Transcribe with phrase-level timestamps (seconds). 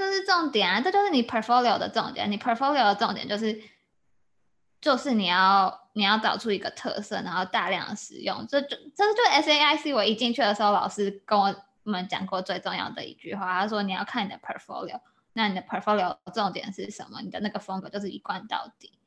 [0.00, 2.30] 这是重点啊，这就是你 portfolio 的重点。
[2.30, 3.60] 你 portfolio 的重点就是，
[4.80, 8.46] 就是你要你要找出一个特色，然后大量的使用。
[8.46, 14.98] 这就这就 SAIC 我一进去的时候，老师跟我们讲过最重要的一句话，他说你要看你的 portfolio，
[15.34, 17.20] 那你的 portfolio 重点是什么？
[17.20, 18.98] 你的那个风格就是一贯到底。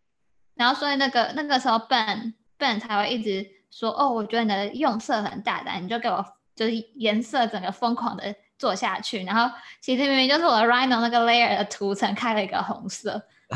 [0.54, 6.24] 然后所以那个那个时候 Ben Ben 才会一直说，哦，我觉得你的用色很大胆，你就给我
[6.56, 8.36] 就是颜色整个疯狂的。
[8.64, 13.22] 做下去，然后其实明明就是我的 Rhino 那个 layer 的图层开了一个红色。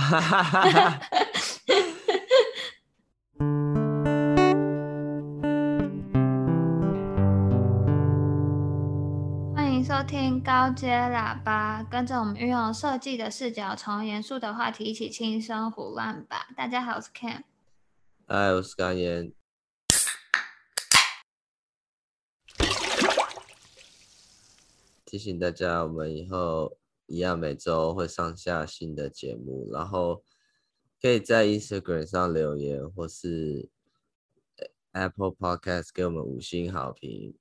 [9.55, 16.47] 欢迎收听高阶喇叭，跟着我们运用设计的视角，从严肃的话题一起轻松胡乱吧。
[16.57, 17.43] 大家好，我是 Ken。
[18.27, 19.36] 嗨，我是甘言。
[25.07, 30.21] 提醒大家，我们以后一样每周会上下新的节目，然后
[31.01, 33.69] 可以在 Instagram 上留言，或是
[34.91, 37.37] Apple Podcast 给我们五星好评，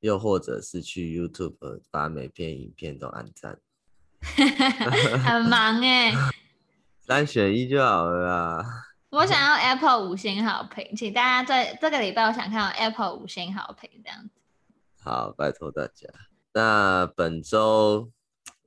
[0.00, 3.60] 又或者是去 YouTube 把每篇影片都按赞。
[5.22, 6.14] 很忙哎，
[6.98, 8.86] 三选一就好了啦。
[9.10, 14.40] 我想要 Apple 五星好评，请大家在这个礼拜，我想看到 Apple 五星好评这样子。
[15.04, 16.08] 好，拜托大家。
[16.54, 18.10] 那本周，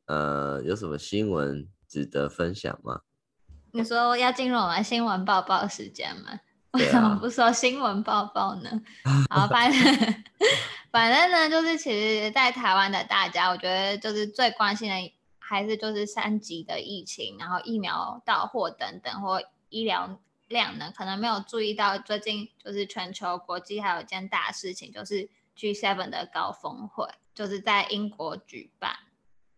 [0.06, 3.02] 呃，有什么新闻值得分享吗？
[3.72, 6.40] 你说要进入我们新闻报报时间吗？
[6.74, 8.70] 为什么不说新闻报报呢？
[9.30, 9.80] 好，反正
[10.92, 27.08] 反正呢，就是其实，在台湾的大家，我觉得就是最关心的还是就是三级的疫情，然后疫苗到货等等，或医疗量呢，可能没有注意到最近就是全球国际还有一件大事情，就是 G7 的高峰会。
[27.36, 28.96] 就是在英国举办，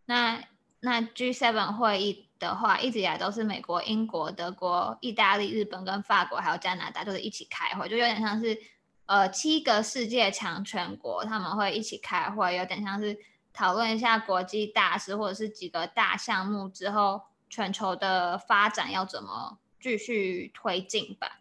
[0.06, 0.44] 那
[0.80, 8.58] 那 G7 会议的话，一直以来都是美国、英国、德国、意大利、日本跟法国还有加拿大，就是一起开会，就有点像是
[9.06, 13.16] 呃七个世界强权国他们会一起开会，有点像是
[13.54, 21.40] 讨论一下国际大事或者是几个大项目之后全球的发展要怎么继续推进吧。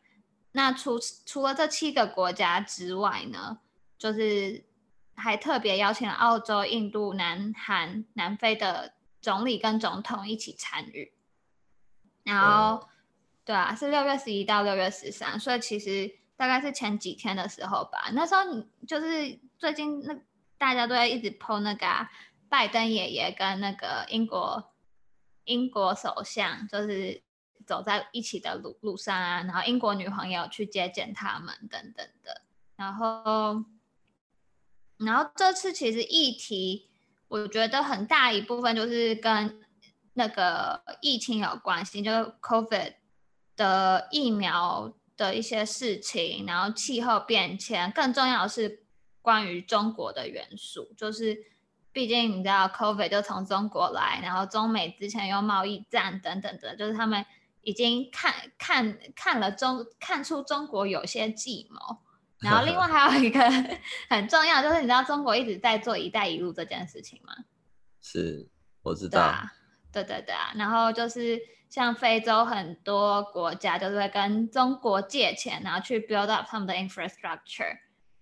[0.53, 3.59] 那除除了这七个国家之外呢，
[3.99, 4.67] 就是。
[5.17, 11.13] 还特别邀请了澳洲、印度、南韩、南非的总理跟总统一起参与。
[12.23, 12.89] 然后，嗯、
[13.45, 18.11] 对啊，是六月十一到六月十三，所以其实大概是前几天的时候吧。
[18.13, 20.15] 那时候你就是最近那
[20.59, 22.11] 大家都在一直 po 那个、啊、
[22.49, 24.73] 拜登爷爷跟那个英国
[25.45, 27.23] 英国首相，就是
[27.65, 32.43] 走在一起的路路上啊，然后英国女皇也有去接见他们等等的，
[32.77, 33.65] 然后。
[34.99, 36.89] 然后这次其实议题，
[37.29, 39.61] 我觉得很大一部分就是跟
[40.15, 42.95] 那个疫情有关系，就 COVID
[43.57, 48.85] 的疫苗的一些事情，然后气候变迁，更重要的是
[49.21, 51.37] 关于中国的元素，就是
[51.93, 57.25] 毕竟你知道 COVID 就从中国来，然后中美之前有贸易战等等的，就是他们
[57.61, 61.99] 已经看看看了中看出中国有些计谋。
[62.45, 63.41] 然后另外还有一个
[64.11, 67.33] 很重要，就是你知道中国一直在做“一带一路”这件事情吗？
[68.03, 68.47] 是，
[68.83, 69.19] 我知道。
[69.19, 69.53] 对啊，
[69.91, 70.53] 对对对啊。
[70.55, 77.79] 然后就是像非洲很多国家，就是会跟中国借钱，然后去 build up 他们的 infrastructure。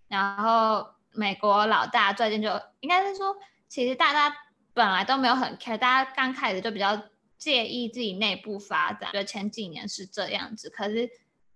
[0.07, 2.49] 然后美国老大最近就
[2.79, 3.35] 应该是说，
[3.69, 4.33] 其实大家
[4.73, 6.97] 本来都没有很 care，大家刚开始就比较
[7.37, 11.11] 介意自己内部发展，就前几年是这样子，可是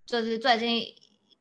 [0.04, 0.82] 就是最近。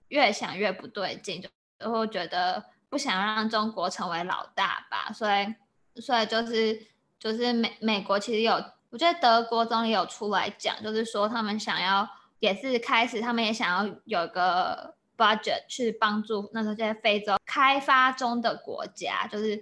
[0.09, 6.87] 越想越不对劲，就会觉得不想让中国成为老大吧，所以，所以就是
[7.19, 8.53] 就是美美国其实有，
[8.89, 12.07] 我觉得德国总理有出来讲，就是说他们想要
[12.39, 19.61] 也是开始，他们也想要有一个 budget 去帮助那些非洲开发中的国家，就是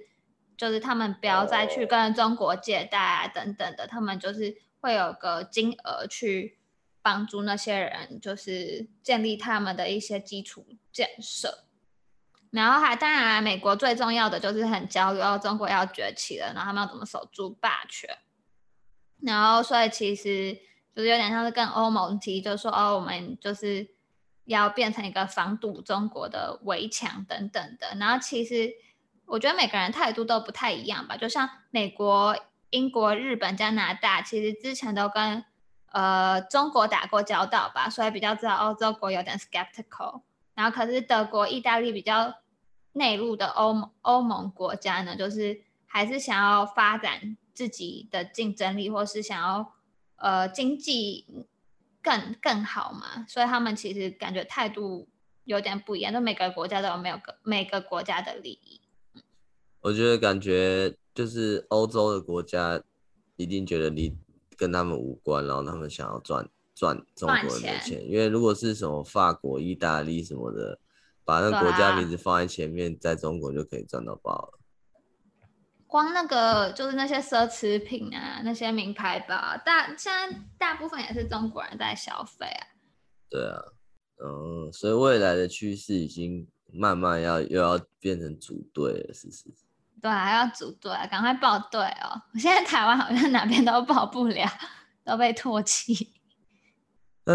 [0.55, 6.57] 就是他们不要再去跟中国借贷啊等等的，他们就是会有个金额去。
[7.05, 11.65] 帮助那些人，就是建立他们的一些基础建设，
[12.49, 18.09] 然后还当然，美国最重要的就是很焦虑哦，中国要崛起了，然后他们要怎么守住霸权，
[19.21, 20.55] 然后所以其实
[20.95, 23.87] 就是有点像是跟欧盟提，就是说哦，我们就是
[24.45, 28.73] 要变成一个防堵中国的围墙等等的，然后其实
[29.27, 32.35] 我觉得每个人态度都不太一样吧，就像美国、
[32.71, 35.45] 英国、日本、加拿大，其实之前都跟。
[35.95, 40.23] 呃，中国打过交道吧，所以比较知道欧洲国有点 skeptical。
[40.53, 42.33] 然后可是德国、意大利比较
[42.91, 49.71] 内陆的欧盟欧盟国家呢，就是还是想要发展自己的竞争力，或是想要
[50.17, 51.25] 呃经济
[52.03, 55.07] 更更好嘛，所以他们其实感觉态度
[55.45, 58.81] 有点不一样，就每个国家都有没有个每个国家的利益。
[59.79, 62.83] 我觉得感觉就是欧洲的国家
[63.37, 64.17] 一定觉得你
[64.57, 70.79] 跟他们无关，然后他们想要赚赚中国人的钱，钱因为如果是什么法国、意大利什么的，
[71.23, 74.59] 把那个国家名字放在前面，在中国就可以赚到爆了。
[75.87, 79.35] 光那个就是那些奢侈品啊，那些名牌包，
[79.65, 82.67] 大现在大部分也是中国人在消费啊。
[83.29, 83.61] 对啊，
[84.23, 89.64] 嗯，所以未来的趋势已经慢慢要又要变成组队了，是是是？
[90.05, 92.21] 对啊，要组队，赶快报队哦！
[92.31, 94.47] 我现在台湾好像哪边都报不了，
[95.03, 96.13] 都被唾弃。
[97.23, 97.33] 哎，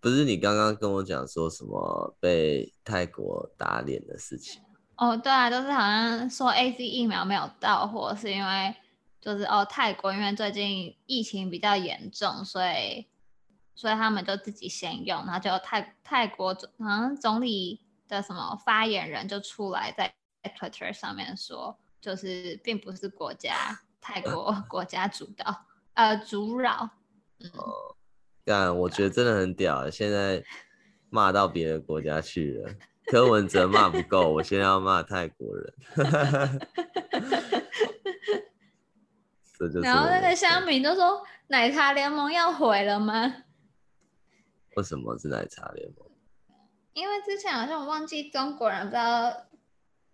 [0.00, 4.60] 不是你刚刚跟我讲说什么被泰国打脸的事情？
[4.96, 8.74] 哦，对啊，就是好像说 A C 疫苗没有到货，是因为
[9.20, 13.06] 就是哦泰国因为最近疫情比较严重，所以
[13.76, 20.12] 所以他们就自己先用，然后就泰泰国好像总理的什么发言人就出来在。
[20.42, 26.88] 在 Twitter 上面说，就是并不是国家泰国国家主导，呃，主扰。
[27.40, 27.50] 嗯，
[28.44, 30.42] 但我觉得真的很屌，现在
[31.10, 32.74] 骂到别的国家去了。
[33.06, 35.74] 柯文哲骂不够，我现在要骂泰国人。
[39.82, 43.44] 然后那个乡民都说：“奶茶联盟要毁了吗？”
[44.76, 46.08] 为什么是奶茶联盟？
[46.94, 49.49] 因为之前好像我忘记中国人不知道。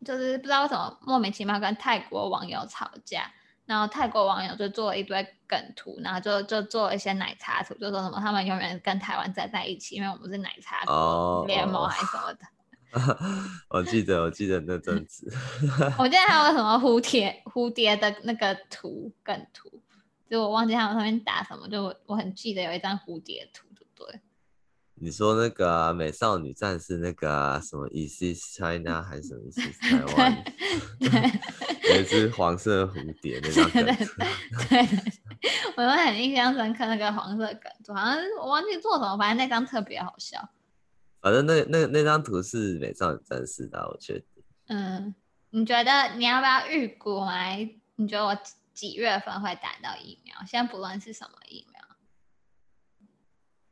[0.04, 3.30] 就是不知道为什么莫名其妙跟泰国网友吵架，
[3.64, 10.82] 然后泰国网友就做了一堆梗图，然后就就做了一些奶茶图，就说什么他们永远跟台湾站在一起，因为我们是奶茶
[11.46, 12.40] 联盟还是什么的。
[13.68, 15.30] 我记得我记得那阵子，
[15.98, 19.82] 我记得还有什么蝴蝶 蝴蝶的那个图梗图，
[20.30, 24.20] 就我忘记他们上面打什么，就我我很记得有一张蝴蝶图，对不对？
[25.06, 30.44] 你说那个、啊、美少女战士那个、啊、什么 Is China 还是什么 Is this 台湾？
[31.94, 35.02] 有一只黄色蝴蝶那张梗，对，对， 对，
[35.76, 40.40] 我都很印象深刻那个黄色梗图，好像我忘记做什么，反正那张特别好笑。
[41.20, 44.42] 反正那那那张图是美少女战士的，我确定。
[44.66, 45.14] 嗯，
[45.50, 47.70] 你觉得你要不要预估来？
[47.94, 48.36] 你觉得我
[48.74, 50.34] 几月份会打到疫苗？
[50.48, 51.80] 现在不论是什么疫苗。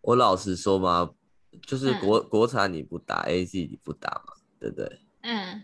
[0.02, 1.14] 我老实说嘛，
[1.66, 5.00] 就是国、嗯、国产你不打，AZ 你不打嘛，对不对？
[5.22, 5.62] 嗯。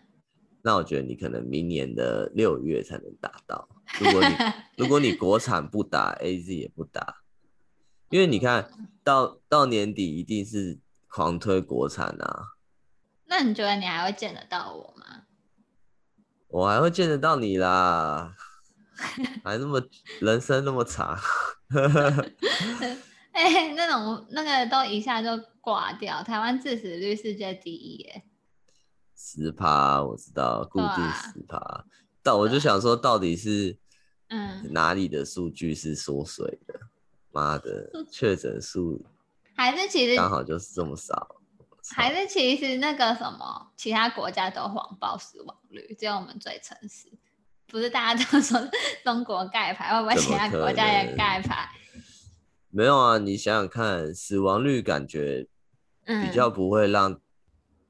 [0.63, 3.67] 那我觉得你可能明年的六月才能打到。
[3.99, 4.35] 如果你
[4.77, 7.23] 如果你国产不打，AZ 也不打，
[8.11, 8.71] 因为你看
[9.03, 10.79] 到到年底一定是
[11.09, 12.49] 狂推国产啊。
[13.25, 15.23] 那你觉得你还会见得到我吗？
[16.49, 18.35] 我还会见得到你啦，
[19.43, 19.83] 还那么
[20.21, 21.19] 人生那么长。
[23.41, 25.31] 哎、欸，那种那个都一下就
[25.63, 26.23] 挂掉。
[26.23, 28.25] 台湾致死率世界第一，耶，
[29.17, 31.57] 十趴我知道，固定十趴。
[31.57, 31.85] 啊、
[32.23, 33.79] 但我就想说，到底是
[34.29, 36.79] 嗯哪里的数据是缩水的？
[37.33, 39.03] 妈、嗯、的，确诊数
[39.57, 41.37] 还是其实刚好就是这么少？
[41.93, 47.11] 还是其实那个什么，其他国家都谎报死亡率，只有我们最诚实？
[47.69, 48.61] 不是大家都说
[49.03, 51.71] 中国盖牌，会不会其他国家也盖牌？
[52.71, 55.47] 没有啊，你想想看，死亡率感觉
[56.05, 57.21] 比较不会让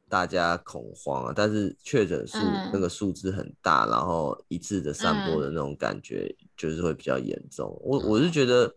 [0.09, 2.39] 大家恐慌啊，嗯、但是确诊数
[2.73, 7.69] 那个数字很大，嗯、然后一次的散播的那种感觉就是会比较严重。
[7.69, 8.75] 嗯、我我是觉得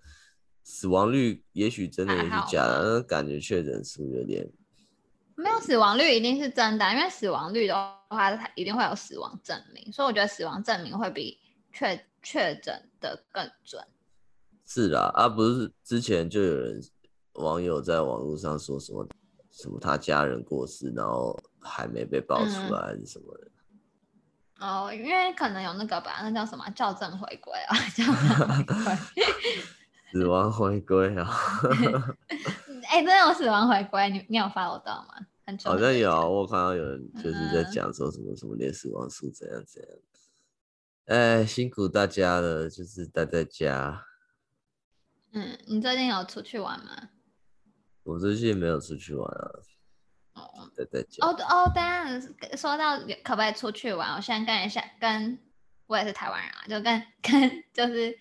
[0.64, 4.46] 死亡率也许真的也是假的，但是感觉确诊数有点
[5.36, 7.74] 没有死亡率一定是真的，因为死亡率的
[8.10, 11.40] 话它一定会有死亡证明，所以我觉得死亡证明会比
[11.72, 13.82] 确确诊的更准。
[14.66, 16.82] 是啦，啊，不是之前就有人
[17.34, 19.08] 网友在网络上说什么
[19.52, 23.48] 什么他家人过世，然后还没被爆出来，还是什么的、
[24.60, 24.68] 嗯。
[24.68, 28.76] 哦，因为可能有那个吧，那叫什么校正回归啊， 校正回归，
[30.14, 31.30] 死亡回归啊。
[32.90, 35.16] 哎、欸，真的有死亡回归，你你有 follow 到吗？
[35.66, 39.92] 好像有，我看到有人就是在讲说什么什么连死亡数怎样怎样。
[41.06, 44.06] 哎、欸，辛苦大家了，就是待在家。
[45.34, 47.10] 嗯，你最近有出去玩吗？
[48.04, 49.50] 我最近没有出去玩啊。
[50.34, 51.26] 哦，在在家。
[51.26, 52.22] 哦哦，当然，
[52.56, 55.40] 说到可不可以出去玩，我先跟一下，跟
[55.88, 58.16] 我也是台湾人啊，就跟跟就是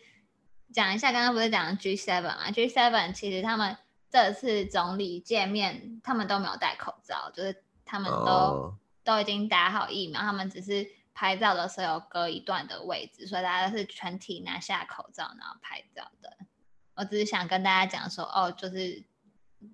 [0.73, 3.77] 讲一下，刚刚不是讲 G seven 嘛？G seven 其实他们
[4.09, 16.37] 这次总理见面，他们都没有戴口罩，就是他们都、哦、都已经打好疫苗，他们只是拍照的时候有隔一段的位置，所以大家都是全体拿下口罩然后拍照的。
[16.95, 19.03] 我只是想跟大家讲说，哦，就是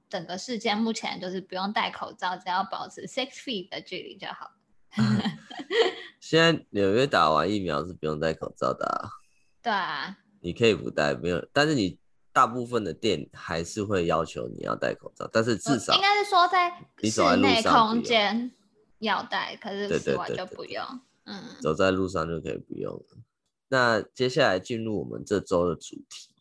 [0.08, 4.52] 整个世界目前就是不用戴口罩，只要保持 six feet 的距离就好。
[6.20, 9.10] 现在纽约打完疫苗是不用戴口罩的啊。
[9.62, 10.18] 对啊。
[10.40, 11.98] 你可以不戴，没有，但是你
[12.32, 16.70] 大部分的店还是会要求你要戴口罩，但是至少应该是说在
[17.02, 18.52] 室内空间
[19.00, 20.84] 要戴，可是室外就不用。
[21.24, 23.18] 嗯，走在路上就可以不用了。
[23.68, 26.34] 那接下来进入我们这周的主题。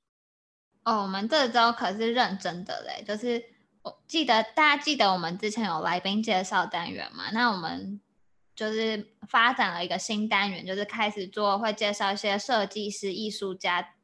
[0.87, 3.43] 哦，我们这周可是认真的嘞，就是
[3.81, 7.25] 我记得大家记得我们之前有来宾介绍单元嘛？
[7.33, 7.99] 那我们
[8.55, 13.95] 就是发展了一个新单元，就是开始做会介绍一些设计师、艺术家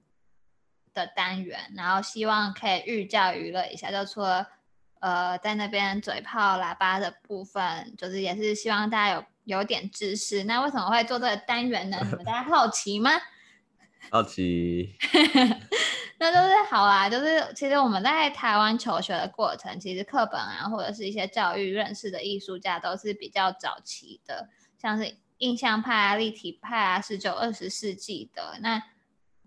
[0.94, 3.90] 的单元，然后希望可以寓教于乐一下。
[3.90, 4.46] 就除了
[5.00, 9.26] 呃在那边嘴炮喇叭的部分，就是也是希望大家有。
[9.46, 11.98] 有点知识，那为什么会做这个单元呢？
[12.02, 13.12] 你们大家好奇吗？
[14.12, 14.96] 好奇，
[16.20, 17.10] 那就是好啦。
[17.10, 28.60] 就是其实我们在台湾求学的过程，其实课本啊，或者是一些教育认识的艺术家，都是比较早期的，像是印象派啊、立体派啊，十九、二十世纪的。
[28.62, 28.82] 那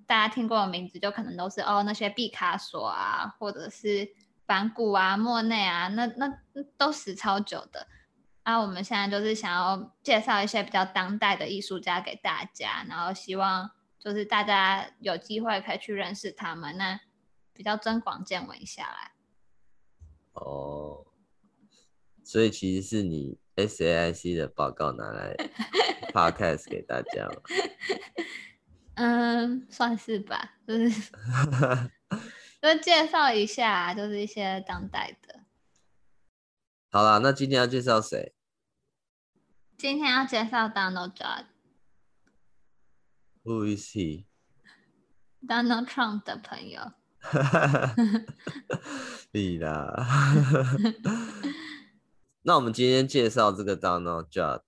[0.07, 4.09] 大家听过的名字，就可能都是哦，那些毕卡索啊，或者是
[4.47, 6.33] 梵谷啊、莫内啊，那那
[6.77, 7.87] 都死超久的。
[8.43, 13.69] 啊，我们现在就是想要介绍一些比较当代的艺术家给大家，然后希望
[14.07, 17.01] 就是大家有机会可以去认识他们，那
[17.53, 19.11] 比较增广见闻下来。
[20.35, 21.05] 哦，
[22.23, 25.35] 所以其实是你 SAIC 的报告拿来
[26.15, 27.43] Podcast 给大家吗？
[28.95, 31.11] 嗯，算是吧，就是
[32.63, 35.41] 就介绍一下，就是一些当代的。
[36.93, 38.37] 好啦，那今天要介绍谁？
[39.77, 41.47] 今天要介绍 Donald Judd。
[43.47, 46.81] Who is he？Donald Trump 的朋友。
[49.31, 50.05] 你啦。
[52.43, 54.63] 那我们今天介绍这个 Donald Judd，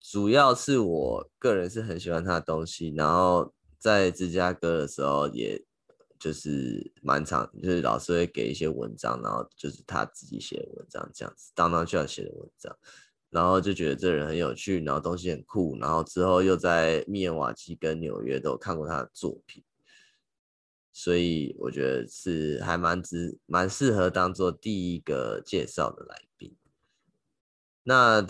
[0.00, 5.64] 主要是我个人是很喜欢他的东西，然后在芝加哥的时候，也
[6.18, 12.76] 就是蛮常，就是老师会给一些文章，然后就是他自己写的文章这样子，Donald Judd 写的文章。
[13.32, 19.64] 然后就觉得这人很有趣，然后东西很酷，然后之后又在密尔瓦基跟纽约都有看过他的作品，
[20.92, 26.54] 所以我觉得是还蛮值蛮适合当做第一个介绍的来宾。
[27.84, 28.20] 那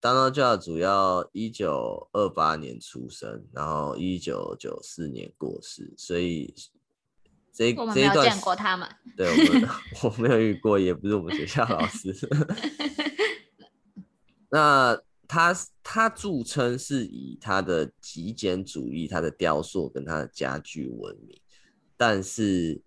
[0.00, 6.54] Donald Judd 主要一九二八年出生，然后一九九四年过世，所以
[7.52, 9.68] 这我们没有见过他们，对，我们
[10.02, 12.16] 我没有遇过，也不是我们学校老师。
[14.50, 21.40] 那他他著称是以他的极简主义、他的雕塑跟他的家具闻名，
[21.96, 22.82] 但是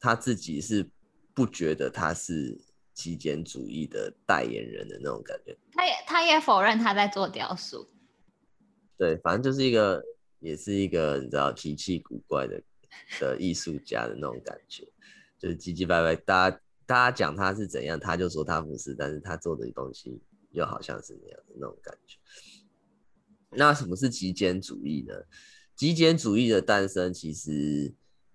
[0.00, 0.90] 他自己是
[1.32, 2.60] 不觉得他是
[2.92, 5.56] 极简主义的代言人的那种感觉。
[5.72, 7.88] 他也他也否认他在做雕塑。
[8.98, 10.02] 对，反正就是一个
[10.40, 12.62] 也是一个你知道奇奇古怪的
[13.20, 14.84] 的艺术家的那种感觉，
[15.38, 20.20] 就是唧唧歪歪，大家大家讲他是怎样，他就说他不是，但是他做的东西。
[20.54, 22.16] 又好像是那样的那种感觉。
[23.56, 25.14] 那什么是极简主义呢？
[25.76, 27.94] 极简主义的诞生其实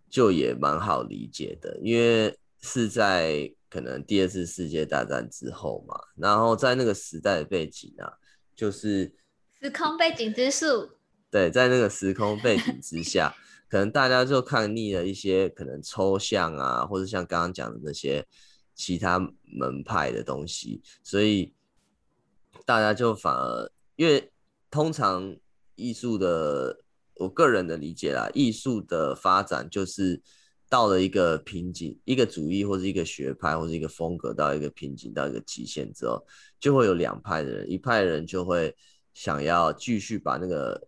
[0.09, 8.13] 就也蛮好理解的，因为是在可能第二次世界大战之后嘛，然后在那个时代的背景啊，
[8.55, 9.13] 就是
[9.61, 10.89] 时空背景之树。
[11.29, 13.35] 对，在那个时空背景之下，
[13.67, 18.25] 可能大家就看腻了一些可能抽象啊，或者像刚刚讲的那些
[18.73, 21.53] 其他门派的东西，所以。
[22.69, 24.31] 大家就反而，因为
[24.69, 25.35] 通常
[25.73, 26.83] 艺术的，
[27.15, 30.21] 我个人的理解啦，艺术的发展就是
[30.69, 36.23] 到了一个瓶颈，一个主义或者一个学派或者一个风格到一个瓶颈到一个极限之后，
[36.59, 38.75] 就会有两派的人，一派的人就会
[39.15, 40.79] 想要继续把那个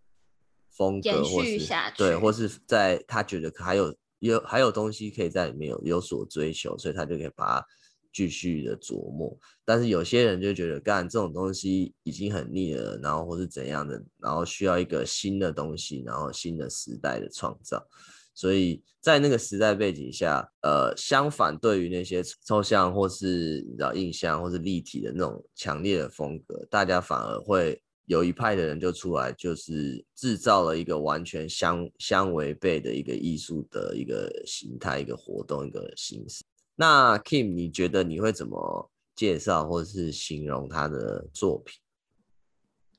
[0.69, 1.57] 风格或是
[1.97, 7.65] 对，或是在他觉得还有有还有东西可以在里面有有所追求，所以他就可以把它。
[8.13, 17.85] 继续的琢磨，但是有些人就觉得干这种东西已经很腻了，然后或是怎样的，然后需要一个新的东西，然后新的时代的创造。
[18.33, 36.41] 所以在那个时代背景下，呃，相反，对于那些抽象或是你知道印象或是立体的那种强烈的风格，大家反而会有一派的人就出来，就是制造了一个完全相相违背的一个艺术的一个形态、一个活动、一个形式。
[36.75, 41.79] 那 Kim，你觉得你会怎么介绍或者是形容他的作品？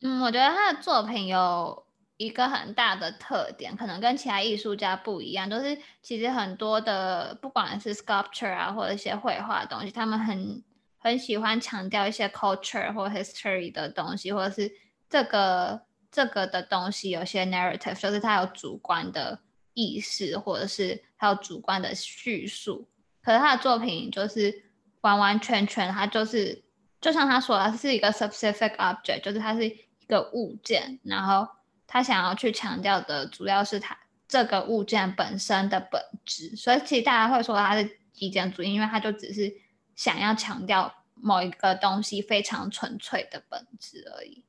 [0.02, 1.87] 嗯，我觉得他的作品有
[2.17, 10.62] 一个很大的特点，可能跟其他艺术家不一样，就是其实很多的不管是 sculpture 啊，或者一些绘画的东西，他们很
[10.99, 14.71] 很喜欢强调一些 culture 或 history 的东西，或者是
[15.09, 19.41] 这个这个的东西有些 narrative，就是它有主观的
[19.75, 22.87] 意识，或者是它有主观的叙述。
[23.23, 24.64] 可是他的作品就是
[25.02, 26.64] 完完全全，他就是
[27.00, 29.76] 就像他说的，是一个 specific object，就是它是一
[30.09, 31.47] 个物件，然后
[31.87, 36.57] 他想要去强调的主要是他这个物件本身的本质。
[36.57, 39.52] 所以其实大家会说他是极简主义，因为他就只是
[39.95, 44.45] 想要强调某一个东西非常纯粹的本质而已。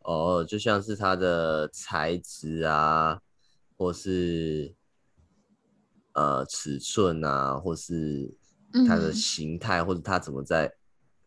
[0.00, 3.20] 哦，就像是它的材质啊，
[3.76, 4.76] 或是。
[6.14, 8.34] 呃，尺寸啊，或是
[8.88, 10.72] 它的形态，嗯，或者它怎么在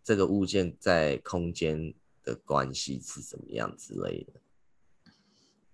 [0.03, 4.33] 这个物件在空间的关系是怎么样之类的。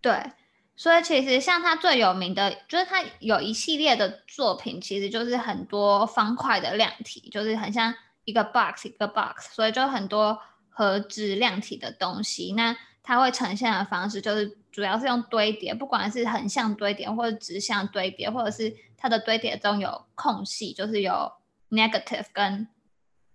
[0.02, 0.32] 对，
[0.76, 7.94] 所以其实像他最有名的，就是他有一系列的作品，其实就是很多方块的量体，就是很像
[8.26, 10.40] 一个 box 一个 box，所以就很多
[10.70, 12.54] 盒子量体的东西。
[12.54, 12.76] 那
[13.06, 21.30] 它会呈现的方式就是主要是用堆叠，不管是横向堆叠或者直向堆叠，或者是它的堆叠中有空隙，就是有
[21.70, 22.66] negative 跟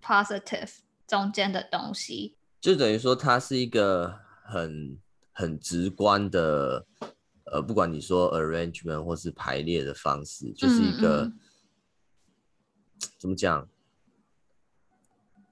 [0.02, 2.34] positive 中间的东西。
[2.62, 4.98] 就等于说它是一个很
[5.32, 6.86] 很直观的，
[7.44, 11.38] 呃，不管你说 arrangement 或是排列的方式，就是一个嗯嗯
[13.18, 13.68] 怎么讲？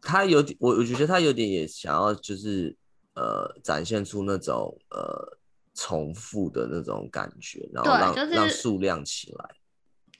[0.00, 2.74] 它有点，我我觉得它有点也想要就是。
[3.16, 5.38] 呃，展现出那种呃
[5.72, 9.50] 重复的那种感觉，然后让、就是、让数量起来，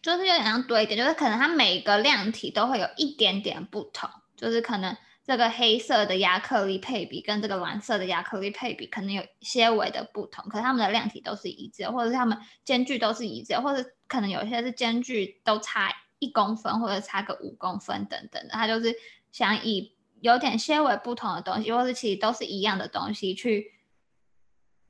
[0.01, 18.95] 就是有点像堆叠，就是可能它每个量体都会有一点点不同，就是可能这个黑色的亚克力配比跟这个蓝色的亚克力配比可能有些微的不同，可是它们的量体都是一致，或者是它们间距都是一致，或者可能有些是间距都差一公分或者差个五公分等等的，它就是
[19.33, 19.95] 想以。
[20.21, 23.75] 有点些微不同的东西，或是其实都是一样的东西，去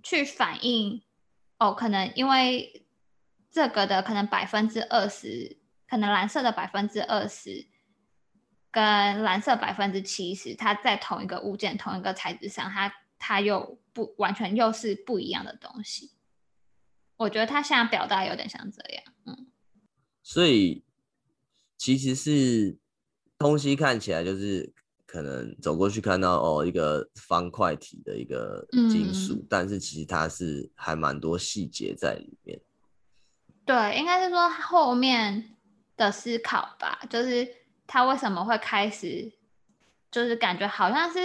[0.03, 1.03] 去反映
[1.59, 2.87] 哦，可能因为
[3.51, 5.59] 这个的可能百分之二十，
[5.89, 7.67] 可能蓝色的百分之二十
[8.71, 8.83] 跟
[9.23, 16.13] 蓝色百分之七十，它在同一个物件、同一个材质上，它它又不完全又是不一样的东西。
[17.17, 19.51] 我觉得他现在表达有点像这样，嗯，
[20.23, 20.85] 所以
[21.77, 22.79] 其实是
[23.39, 24.76] 东西看起来就是。
[25.07, 32.61] 可能走过去看到哦，一个方块体的一个金属，嗯，但是其实它是还蛮多细节在里面。
[33.65, 35.57] 对，应该是说后面
[35.97, 37.49] 的思考吧，就是
[37.87, 39.33] 他为什么会开始，
[40.11, 41.19] 就是感觉好像是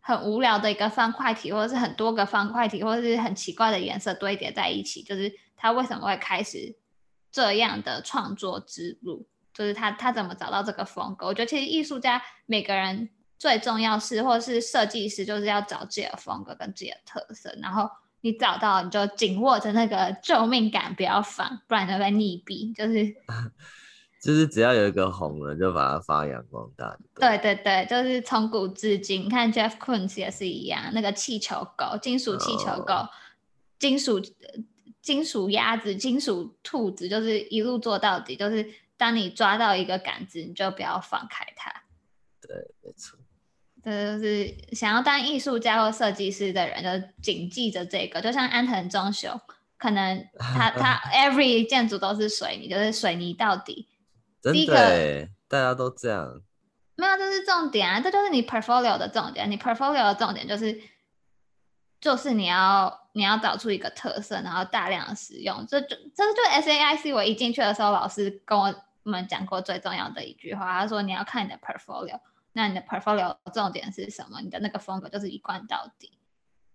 [0.00, 6.76] 很无聊的一个方块体，或者是很多个方块体，或者是很奇怪的颜色堆叠在一起，就是他为什么会开始
[7.30, 9.28] 这样的创作之路。
[9.52, 11.26] 就是他，他怎么找到这个风格？
[11.26, 17.52] 我觉得其实艺术家每个人最重要是，或者是设计师，就是要找自己的风格跟自己的特色。
[17.60, 22.72] 然后你找到，你就紧握着那个 救命感，不要放，不然就会溺毙。
[22.74, 23.12] 就是，
[24.22, 26.96] 就是只要有一个红人，就把它发扬光大。
[27.16, 33.06] 对对对，就是从古至今，你看 Jeff Koons 也是一样，那个气球狗、金属气球狗、oh.
[33.78, 34.20] 金属
[35.02, 38.64] 金属鸭子、金属兔子，就是一路做到底，就是。
[39.00, 41.72] 当你抓到一个杆子，你就不要放开它。
[42.38, 43.18] 对，没错。
[43.82, 48.20] 这就是想要当艺术家或设计师的人，就谨记着这个。
[48.20, 49.40] 就像安藤忠雄，
[49.78, 53.88] 可能他 他 every 建筑都是水泥，就是水泥到底。
[54.42, 56.42] 真的，第一个大家都这样。
[56.96, 58.02] 没有，这是重点啊！
[58.02, 59.50] 这就是你 portfolio 的重点。
[59.50, 60.78] 你 portfolio 的重点就是，
[62.02, 65.66] 就是你要你要找出一个特色，然后大量的使用。
[65.66, 68.74] 这就这就 SAIC，我一进去的时候，老师跟我。
[69.02, 72.20] 我们讲过最重要的一句话，他说你要看你的 portfolio，
[72.52, 74.40] 那你的 portfolio 重点是什么？
[74.40, 76.18] 你的那个风格就是一贯到底。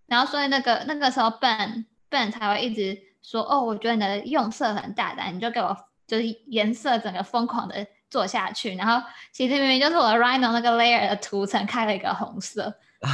[0.08, 5.76] 然后所以那个那个时候 Ben Ben 才会一直说，哦，我觉得你的用色很大胆，你就给我
[6.08, 8.76] 就是颜色整个疯狂的做下去。
[8.76, 12.76] 然后其实明明就是我 Rhino 那个 layer 的涂层开了一个红色。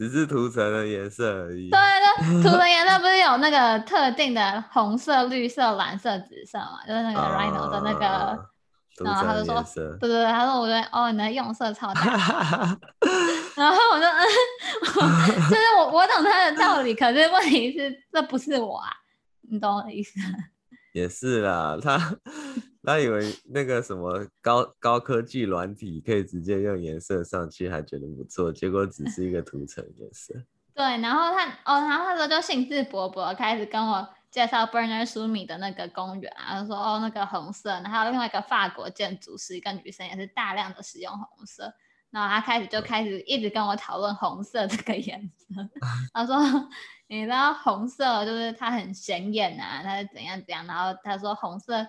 [0.00, 1.68] 只是涂层的颜色而已。
[1.68, 6.80] 对对， 涂层颜色不是有那个特定的红色、绿色、蓝色、紫色嘛？
[6.88, 8.38] 就是那个 Rhino 的那个，啊、
[9.04, 9.62] 然后他就说，
[10.00, 12.00] 对对对，他说我觉得哦，你的用色超大。
[13.56, 14.24] 然后我就嗯，
[15.50, 18.88] 就是我我懂他的道理，可是问题是这不是我啊，
[19.50, 20.18] 你懂我的意思？
[20.92, 21.98] 也是啦，他
[22.82, 30.34] 他 以为那个什么高高科技软体可以直接用颜色上去，还觉得不错，结果只是一个涂层颜色。
[30.74, 41.72] 对，然后他哦，然后他说就兴致勃勃开始跟我介绍 Bernard Sumi 的那个公园啊，他说哦那个红色，然后还有另外一个法国建筑师一个女生也是大量的使用红色。
[42.10, 45.54] 然后他开始就开始一直跟我讨论红色这个颜色。
[46.12, 46.36] 他说
[47.10, 51.84] ：“你知道红色就是它很显眼啊，它是怎样怎样。”然后他说红色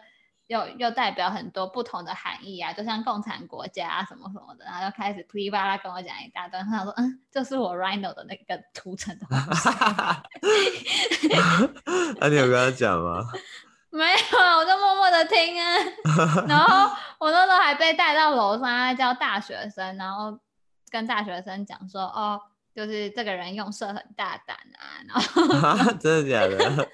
[0.48, 4.66] 又又代表很多不同的含义啊，就像共产国家啊什么什么的。
[4.66, 6.66] 然后就开始噼里啪啦跟我讲一大段。
[6.66, 9.70] 他说：“嗯，这是我 Rhino 的那个图层的红色。”
[12.20, 13.22] 那你有跟他讲吗？
[13.94, 14.08] 没有，
[14.58, 15.68] 我就默默的听啊。
[16.48, 20.40] 然后我那时候还被带到楼上，他教大学生，然后
[20.90, 22.42] 跟大学生讲说：“哦，
[22.76, 26.90] 就是这个人用色很大胆啊。”然后、啊、真的假的？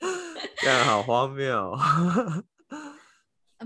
[0.58, 1.76] 这样好荒谬。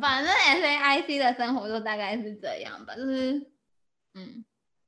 [0.01, 3.51] 反正 SAIC 的生活就大概是这样吧，就是
[4.15, 4.45] 嗯，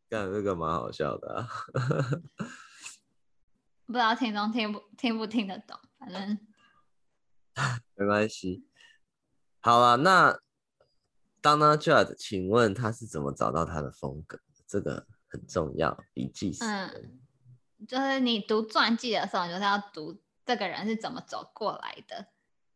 [0.09, 1.49] 干这个蛮好笑的、啊。
[3.87, 6.38] 不知道听众听不听不听得懂，反正。
[7.97, 8.64] 没关系，
[9.61, 10.38] 好了，那
[11.42, 14.40] Donna Judd，请问他是怎么找到他的风格？
[14.66, 16.62] 这个很重要，笔记是。
[16.64, 17.18] 嗯，
[17.88, 22.27] 就是你读传记的时候，你就是要读这个人是怎么走过来的。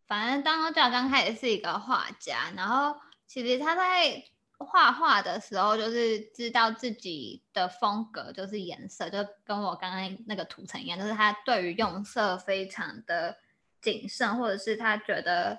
[0.06, 4.24] 反正 Donna Judd 刚开始是一个画家，然后其实他在
[4.58, 13.36] 画画的时候，就是知道自己的风格就是颜色，就跟我刚刚那个图层一样，就是他对于用色非常的。
[13.78, 15.56] 谨慎，或者是他觉得，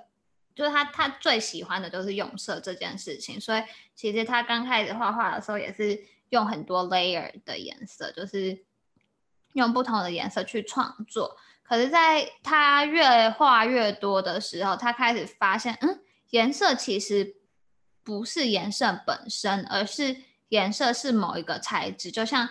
[0.53, 3.63] 就是他他最喜欢的就是用色这件事情，所以
[3.95, 5.97] 其实他刚开始画画的时候也是
[6.29, 8.65] 用很多 layer 的颜色，就是
[9.53, 11.37] 用不同的颜色去创作。
[11.63, 17.35] 可是，在他越画越多的时候，他开始发现，嗯，颜色其实
[18.03, 20.15] 不是颜色本身，而是
[20.49, 22.47] 颜色是某一个材质，就像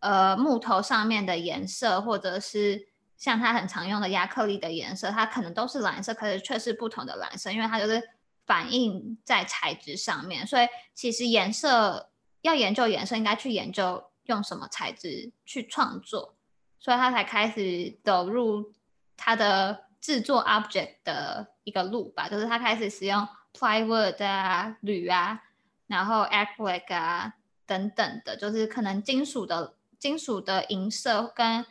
[0.00, 2.88] 呃木头上面的颜色，或者是。
[3.16, 8.02] 像他很常用的亚克力的颜色，它可能都是蓝色，可是却是不同的蓝色，因为它就是
[8.44, 10.44] 反映在材质上面。
[10.46, 12.10] 所以其实颜色
[12.44, 16.36] 要研究颜色，应该去研究用什么材质去创作，
[16.78, 18.74] 所以他才开始走入
[19.16, 25.42] 他的制作 object 的一个路吧，就是他开始使用 plywood 啊、铝啊，
[25.86, 27.32] 然后 acrylic 啊
[27.64, 31.64] 等等的，就是可能金属的金属的银色跟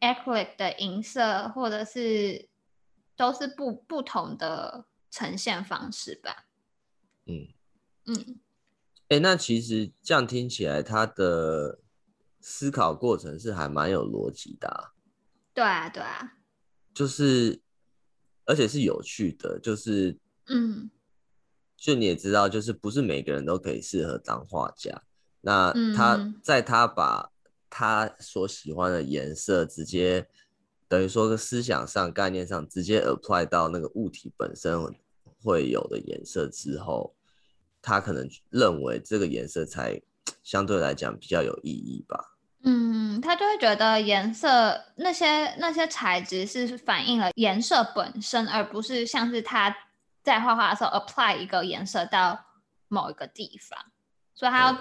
[0.00, 2.48] acrylic 的银色，或者是
[3.14, 6.46] 都是不不同的呈现方式吧。
[7.26, 7.46] 嗯。
[8.06, 8.40] 嗯，
[9.10, 11.80] 哎、欸，那其实这样听起来，他的
[12.40, 14.94] 思考过程是还蛮有逻辑的、啊。
[15.52, 16.34] 对啊，对啊，
[16.94, 17.60] 就是
[18.46, 20.88] 而且是有趣的，就是嗯，
[21.76, 25.02] 就你也知道，就是不是每个人都可以适合当画家。
[25.40, 27.32] 那他在他把
[27.68, 30.28] 他所喜欢的颜色，直接
[30.86, 34.80] 等于说个思想上、概念上，直接 apply 到那个物体本身
[35.42, 37.16] 会有的颜色之后，
[37.82, 40.00] 他可能认为这个颜色才
[40.42, 42.18] 相对来讲比较有意义吧。
[42.62, 49.74] 嗯，他就会觉得颜色那些那些材质是反映了颜色本身，而不是像是他
[50.22, 52.38] 在画画的时候 apply 一个颜色到
[52.88, 53.78] 某一个地方，
[54.34, 54.78] 所以他要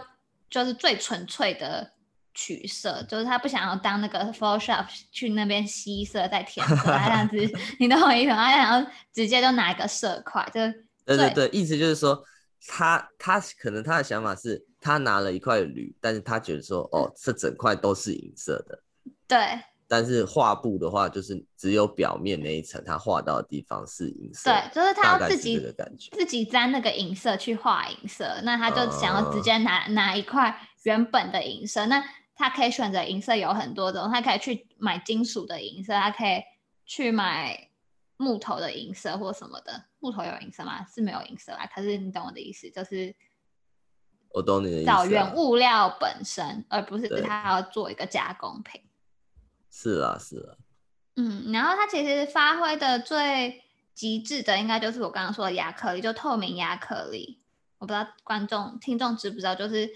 [0.50, 1.92] 就是最纯粹的。
[2.32, 7.36] 取色就是他不想要当那个 Photoshop 去那边吸色再填色，他这样子，
[7.80, 8.46] 你懂我意思吗？
[8.46, 10.62] 他想要直接就拿一个色块，就
[11.06, 12.24] 对对对，意思就是说，
[12.68, 18.82] 他他可能他的想法是，他拿了一块铝，但是他觉得说，哦，这整块都是银色的，
[19.28, 19.38] 对。
[19.88, 25.60] 但是画布的话，就是只有表面那一层，他画到的地方是银色，对，就是他要自己
[26.12, 32.04] 自己沾那个银色去画银色，那他就想要直接拿、嗯、拿一块原本的银色，那。
[32.42, 36.42] 他可以选择银色有很多种，他可以去买金属的银色，他可以
[36.86, 37.69] 去买
[38.20, 39.86] 木头的银色或什么的。
[40.00, 40.86] 木头有银色吗？
[40.86, 41.66] 是没有银色啊。
[41.74, 43.16] 可是你懂我的意思，就是
[44.34, 44.86] 我懂你的意思。
[44.86, 48.82] 找原物料本身，而不是他要做一个加工品。
[49.72, 50.58] 是啊，是啊。
[51.16, 57.42] 嗯，然后它其实发挥的最极致的，应该就是我刚刚说的亚克力，就透明亚克力。
[57.78, 59.90] 我不知道观众、听众知不知道，就是。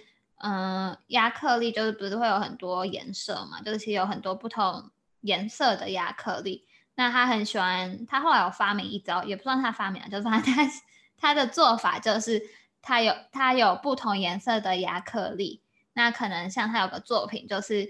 [0.45, 3.61] 嗯，亚克力就是不是会有很多颜色嘛？
[3.61, 6.67] 就是其实有很多不同颜色的亚克力。
[6.95, 10.69] 那他很喜欢，他后来有发明一招，也不算他发明，就是他他
[11.17, 12.41] 他的做法就是
[12.81, 15.61] 他有他有不同颜色的亚克力。
[15.93, 17.87] 那可能像他有个作品，就是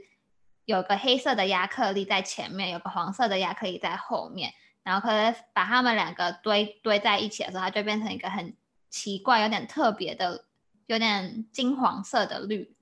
[0.66, 4.54] 有个黑色的亚克力在前面，有个黄色的亚克力在后面。
[4.84, 8.54] 然后可能把它们两个堆堆在一起的时候，它就变成一个很
[8.90, 10.44] 奇怪、有点特别的、
[10.88, 12.76] 有点金黄色的绿。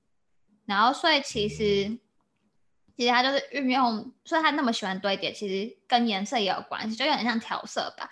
[0.66, 2.00] 然后所以其实
[2.98, 8.10] 其实它就是运用，所以它那么喜欢堆叠，其实跟颜色也有关系，就有点像调色吧，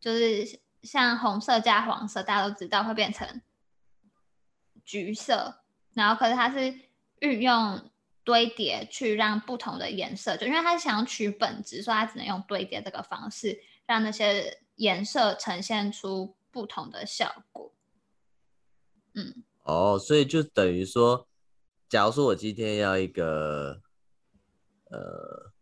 [0.00, 3.40] 就是像红色加黄色，大家都知道会变成
[4.84, 5.62] 橘色，
[5.94, 6.74] 然后可是它是
[7.20, 7.88] 运用。
[8.24, 17.74] 堆叠去让不同的颜色，就因为他想取本质，所以他只能用堆叠这个方式，让那些颜色呈现出不同的效果。
[19.14, 21.26] 嗯，哦，所以就等于说，
[21.88, 23.80] 假如说我今天要一个，
[24.92, 25.52] 呃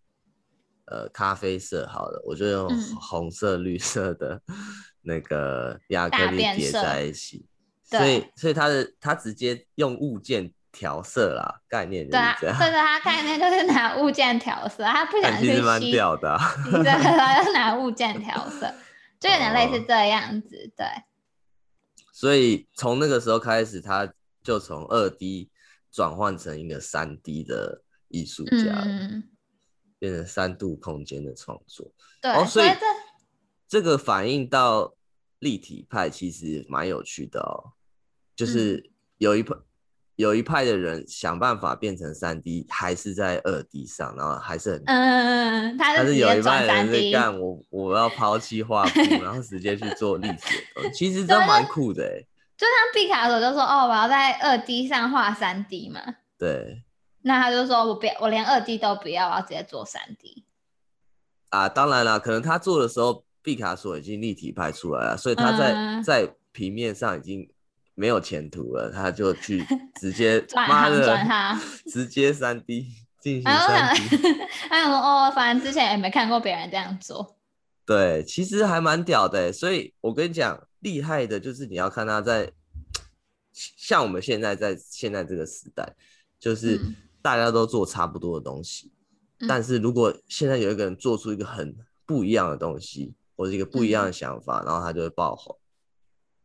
[0.86, 2.68] 呃咖啡色，好了，我就用
[3.00, 4.42] 红色、嗯、绿色的
[5.02, 7.46] 那个亚克力叠在一起，
[7.84, 10.52] 所以所以他的他直接用物件。
[10.72, 12.56] 调色啦，概念就是这样。
[12.56, 15.50] 对啊，对他概念就是拿物件调色，他不想去吸。
[15.50, 16.38] 其实蛮屌的、 啊。
[16.70, 18.72] 对，他就拿物件调色，
[19.18, 20.86] 就有点类似这样子，哦、对。
[22.12, 24.14] 所以从那个时候开始，他
[24.44, 25.50] 就从二 D
[25.90, 29.24] 转换成一个三 D 的艺术家，嗯、
[29.98, 31.90] 变成三度空间的创作。
[32.20, 32.86] 对，哦、所以这
[33.66, 34.94] 这个反映到
[35.38, 37.72] 立体派其实蛮有趣的哦，
[38.36, 39.54] 就是有一派。
[39.54, 39.62] 嗯
[40.16, 52.20] 有一派的人想办法变成三 D，还是在二 D 上，然后还是很嗯，他是但是有一派的人在干我，我要抛弃画布，然后直接去做立体的东西，其实这蛮酷的哎。
[52.54, 56.02] 就像毕卡索就说：“哦，我要在二 D 上画三 D 嘛。”
[56.36, 56.82] 对。
[57.22, 60.44] 那他就说：“我不要，我连二 D 都不要，我要直接做三 D。”
[61.50, 67.50] 啊，当然了，可能他做的时候，毕卡索已经立体拍出来了，所以他在、嗯、在平面上已经。
[67.96, 69.62] 没有前途了，他就去
[70.00, 71.18] 直接 妈的，
[71.86, 72.86] 直接三 D
[73.20, 74.16] 进行三 D。
[74.70, 77.36] 他想说哦，反正之前也没看过别人这样做。
[77.84, 82.50] 对，其实还蛮屌的，所以我跟你讲，厉害的就是你要看他在，
[83.52, 85.94] 像我们现在在现在这个时代，
[86.38, 86.80] 就是
[87.22, 88.92] 大家都做差不多的东西，
[89.38, 95.56] 嗯、但是如果现在有一个人做出一个很不一样的东西，或者一个不一样的想法，嗯、然后他就会爆红。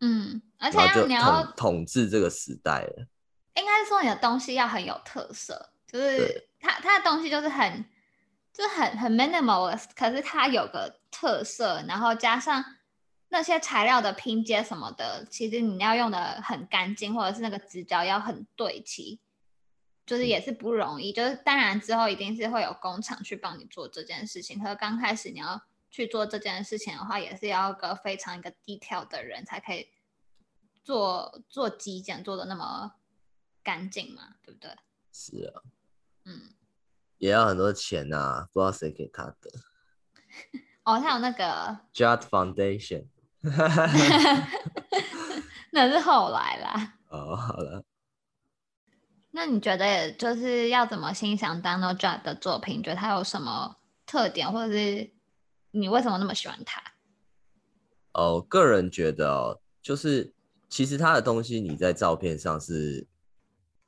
[0.02, 3.08] 嗯，而且要你要统治这个时代了，
[3.56, 7.86] 应该是说你的东西要很有特色，就是它它的东西就是很
[8.54, 12.64] 就是很很 minimalist，可是它有个特色，然后加上
[13.30, 19.20] 那些材料的拼接什么的，其实你要用的很干净，或者是那个直角要很对齐，
[20.06, 21.12] 就是也是不容易。
[21.12, 29.89] 嗯、就是当然之后一定是会有工厂去帮你做这件事情，可是刚开始你要去做这件事情的话，也是要个非常一个 detail 的人才可以。
[30.84, 32.91] 做做极简做的那么
[33.63, 34.70] 干净嘛，对不对？
[35.12, 35.63] 是啊，
[36.26, 36.54] 嗯，
[37.18, 39.52] 也要很多钱呐、啊，不知道谁给他的。
[40.86, 43.08] 哦，他有那个 Jade Foundation，
[45.72, 46.94] 那是后来啦。
[47.10, 47.84] 哦，好了。
[49.36, 52.82] 那你觉得就是要怎么欣赏 Donald Judd 的作品？
[52.82, 55.12] 觉得他有什么特点，或者是
[55.71, 56.82] 你为什么那么喜欢他？
[58.13, 60.32] 哦，个人觉得哦，就是。
[60.67, 63.08] 其实他的东西你在照片上是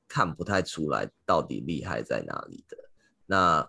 [0.07, 2.77] 看不太出来到底厉害在哪里的。
[3.25, 3.67] 那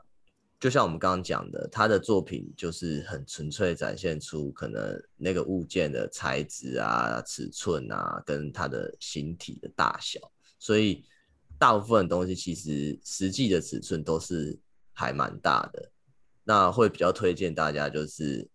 [0.61, 10.21] 就像我们刚刚讲的，他的作品就是很纯粹展现出可能那个物件的材质啊、尺寸啊，跟它的形体的大小。
[10.59, 11.05] 所以
[11.59, 14.59] 大部分的东西其实实际的尺寸都是
[14.93, 15.91] 还蛮大的。
[16.45, 18.49] 那会比较推荐大家就是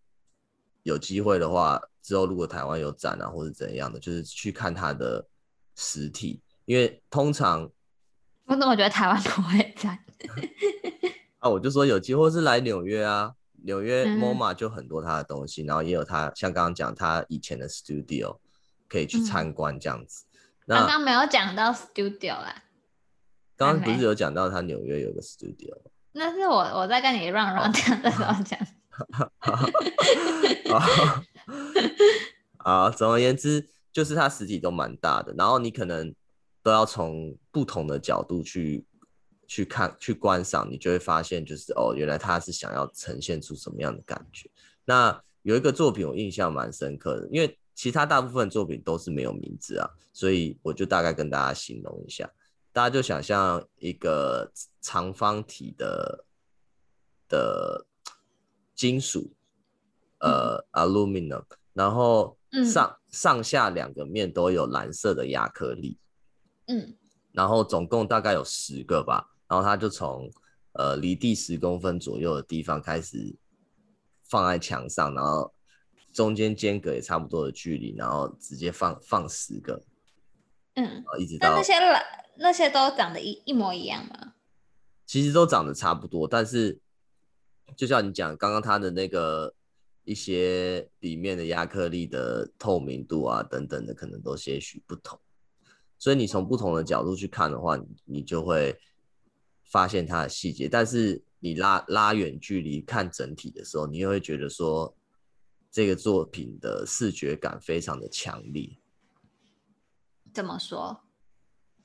[0.83, 1.81] 有机会的话。
[2.03, 5.25] 之后如果台湾有展啊，或者怎样的，就是去看它的
[5.77, 7.71] 实体，因为通常
[8.43, 9.97] 我怎么觉得台湾不会展
[11.39, 11.49] 啊？
[11.49, 18.37] 我就说有机会是来纽约啊，纽约 MoMA 就很多他的东西，嗯、然后也有他像刚刚讲他以前的 studio
[18.89, 20.25] 可以去参观这样子。
[20.67, 22.63] 刚、嗯、刚没有讲到 studio 啦，
[23.55, 25.77] 刚刚不是有讲到他纽约有个 studio？
[26.13, 28.59] 那是我我在跟你 run run 讲的时候讲。
[32.57, 36.13] 啊，总而言之，就是它实体都蛮大的，然后你可能
[36.61, 38.85] 都要从不同的角度去
[39.47, 44.49] 去看、去观赏，你就会发现，就是哦，原来他是想要呈现出什么样的感觉。
[44.85, 52.29] 那有一个作品我印象蛮深刻的，因为其他大部分作品都是没有名字啊，所以我就大概跟大家形容一下，
[52.73, 56.25] 大家就想象一个长方体的
[57.29, 57.85] 的
[58.75, 59.31] 金属，
[60.19, 61.45] 呃，aluminum。
[61.73, 62.37] 然后
[62.71, 65.97] 上、嗯、上下两个面都有蓝色的亚克力，
[66.67, 66.95] 嗯，
[67.31, 70.31] 然后总共大概有十个吧，然后他就从
[70.73, 73.35] 呃离地十公分左右的地方开始
[74.23, 75.51] 放在墙上，然后
[76.11, 79.81] 中间间隔也差不多的距离，然后直接放放十个，
[80.75, 81.73] 嗯，一直到那些
[82.37, 84.33] 那些都长得一一模一样吗？
[85.05, 86.79] 其实都长得差不多，但是
[87.75, 89.53] 就像你讲，刚刚他的那个
[90.03, 95.19] 一些里面的亚克力的透明度啊等等的，可能都些许不同。
[95.99, 98.77] 所以你从不同的角度去看的话，你就会
[99.63, 100.67] 发现它的细节。
[100.67, 104.95] 但是你拉拉远距离看整体的时候，你又会觉得说
[105.71, 108.69] 这个作品的视觉感非常的强烈。
[110.33, 111.01] 怎么说？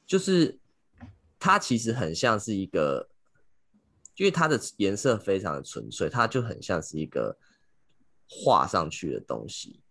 [0.08, 0.58] 就是
[1.38, 3.10] 它其实很像是一个，
[4.16, 7.38] 因为它的颜色非常的纯粹，它就很像是一个
[8.26, 9.82] 画上去的东西，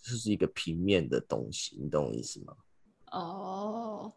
[0.00, 1.76] 就是一个平面的东西。
[1.76, 2.54] 你懂我意思吗？
[3.10, 4.14] 哦，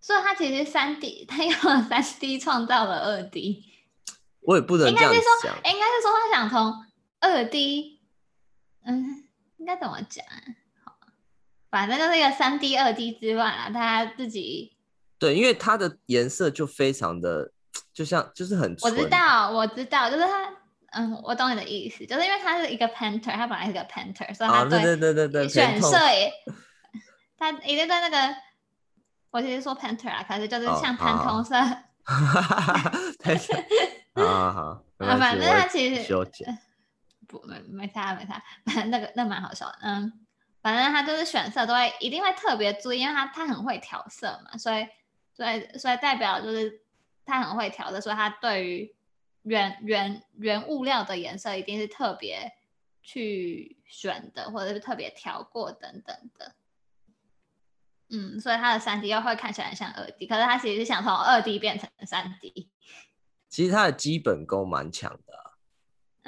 [0.00, 3.64] 所以他其实三 D，他用了三 D 创造了二 D。
[4.42, 6.84] 我也不能这样讲，应该是说，应该是说他想从
[7.20, 8.00] 二 D，
[8.82, 9.24] 嗯，
[9.58, 10.24] 应该怎么讲？
[10.26, 10.67] 好，
[11.70, 14.76] 反正就是一个三 D、二 D 之外啊，他自己
[15.18, 17.50] 对，因为它的颜色就非常的，
[17.92, 20.50] 就像就是很，我知道，我知道，就是它，
[20.92, 26.32] 嗯，我懂你的意思，就是因为它是一个 painter，它本来是个 painter，所以它对、啊、对对对对选色也。
[27.40, 28.36] 它一定在那个，
[29.30, 31.54] 我其实说 Panther 啊，可是就是像潘通色。
[31.54, 32.92] 哈哈哈
[34.14, 36.12] 好好，反正他其实
[37.28, 39.78] 不没没差没差，反正那个那蛮好笑的。
[39.82, 40.12] 嗯，
[40.60, 44.86] 反正他就是选色都会一定会特别注意，因为他他很会调色嘛，所以
[45.32, 46.80] 所以所以代表就是
[47.24, 48.94] 他很会调的，所以他对于
[49.42, 52.52] 原原原物料的颜色一定是特别
[53.02, 56.54] 去选的，或者是特别调过等等的。
[58.10, 62.70] 嗯，所以他的三 D 又会看起来像二 D，可是他其实是想从二 D 变成三 D。
[63.48, 65.18] 其实他的基本功蛮强，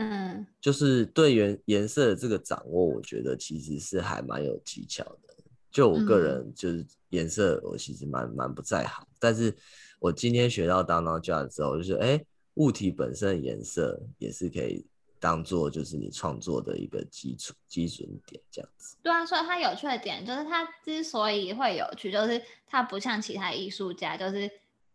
[0.00, 5.34] 嗯，就是对颜颜色的这个掌握，我觉得其实是还蛮有技巧的。
[5.70, 9.54] 就我个人，就是颜色我其实蛮蛮不在行，但是
[9.98, 14.86] 我今天学到 Donald Judd 之后，就是哎，物体本身的颜色也是可以。
[15.22, 18.96] 当做就是你创作的一个基础基准点这样子。
[19.02, 24.50] 对啊，所以它有趣的点就是它之所以会有趣，就是它不像其他艺术家，就是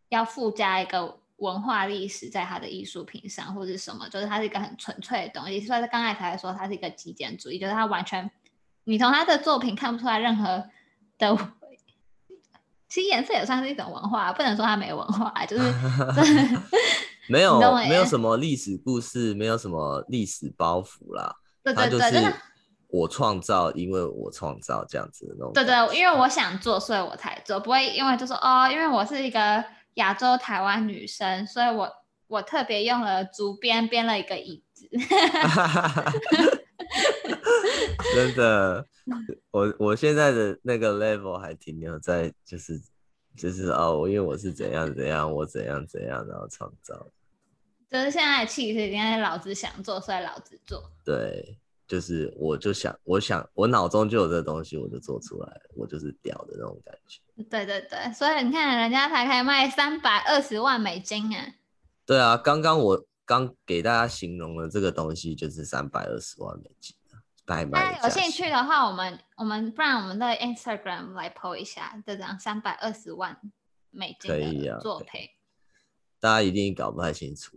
[0.10, 5.60] 要附加一个文化历史在他的艺术品上或者什么，就是它是一个很纯粹的东西。
[5.62, 8.30] 所以刚才才说它是一个极简主义，就是它完全
[8.84, 10.66] 你从他的作品看不出来任何
[11.18, 11.38] 的。
[12.88, 15.64] 其实颜色也算是一种文化，不能说他没文化，就是。
[17.28, 21.36] 没有，没有什么历史故事，没有什么历史包袱啦。
[21.64, 22.34] 对对对，就是
[22.88, 25.52] 我创造，因为我创造这样子的那种。
[25.52, 31.92] 对对，因为我想做，所以我才做，不会因为就说哦，因为我是一个亚洲台湾女生，所以我
[32.28, 34.88] 我特别用了竹编编了一个椅子。
[38.14, 38.88] 真的，
[39.52, 42.82] 我我现在的那个 level 还停留在就是。
[43.38, 46.96] 就是哦，因为我是怎样怎样，我怎样怎样，然后创造。
[47.90, 50.90] 就是现在的气势，应该是老子想做，所以老子做。
[51.04, 57.22] 对，就是我就想，我想，我脑中就有这个东西，我就做出来，我就是屌的那种感觉。
[57.50, 61.54] 对对对，所以你看，人家才可以卖三百二十万美金啊。
[62.06, 66.96] 对啊，刚刚我刚给大家形容了这个东西，就是三百二十万美金。
[67.46, 73.40] 大家有兴趣的话，我们我们不然我们的 Instagram 来 po 一下这张三百二十万
[73.92, 74.32] 美金
[74.64, 75.22] 的作品。
[75.22, 75.30] 啊，
[76.20, 77.56] 大家一定搞不太清楚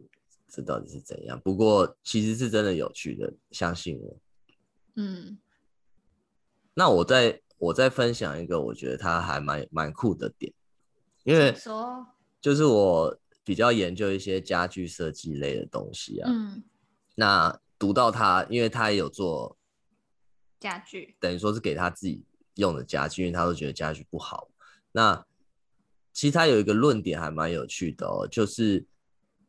[0.49, 4.17] 这到底是怎样，不过其实是真的有趣的，相信我。
[4.97, 5.39] 嗯，
[6.75, 10.53] 那我再我再分享一个，我觉得它还蛮蛮酷的点，
[11.25, 12.07] 因为说
[12.41, 16.31] 就是我比较研究一些家具设计类的东西啊。
[16.31, 16.63] 嗯，
[17.15, 19.57] 那读到他，因为他也有做。
[20.61, 22.21] 家具等于说是给他自己
[22.55, 24.51] 用的家具，因为他都觉得家具不好。
[24.91, 25.25] 那
[26.13, 28.85] 其实他有一个论点还蛮有趣的哦，就是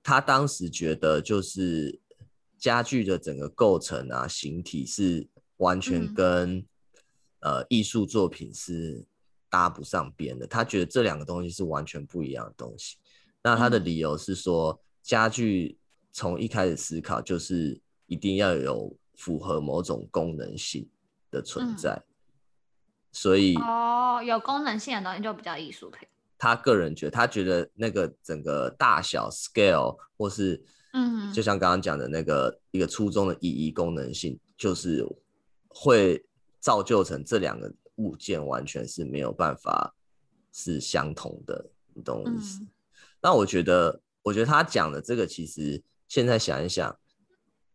[0.10, 2.00] 他当时觉得就是
[2.58, 6.66] 家具的整个构成啊、形体是完全跟、嗯、
[7.42, 9.06] 呃艺术作品是
[9.52, 10.48] 搭不上边的。
[10.48, 12.98] 他觉得这两个东西是完全不一样的东西。
[13.44, 15.78] 那他的理由是说，家具
[16.12, 20.90] 从一开始思考就是一定要有符合某种功能性。
[21.32, 22.04] 的存在，嗯、
[23.12, 26.08] 所以哦，有功能性的东西就比较艺术品。
[26.40, 30.64] 他个人觉得，他觉得那个整个大小 scale 或是
[30.94, 35.06] 嗯，就像刚刚讲的那个一个初衷的意义功能性，就是
[35.68, 36.26] 会
[36.60, 39.94] 造就成这两个物件完全是没有办法
[40.52, 42.62] 是相同的，你懂我意思？
[42.62, 42.68] 嗯、
[43.22, 46.98] 那我觉得，我觉得他讲的这个其实现在想一想，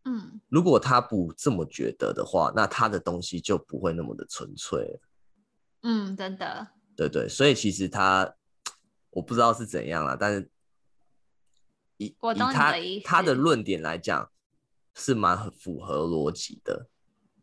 [0.05, 4.99] 嗯，如果他不这么觉得的话，那他的东西就不会那么的纯粹了。
[5.83, 6.67] 嗯，真的。
[6.97, 8.35] 对对，所以其实他
[9.15, 10.51] 我不知道是怎样了，但是
[11.95, 12.15] 以以
[12.53, 12.73] 他
[13.05, 14.29] 他的论点来讲，
[14.93, 16.89] 是蛮符合逻辑的。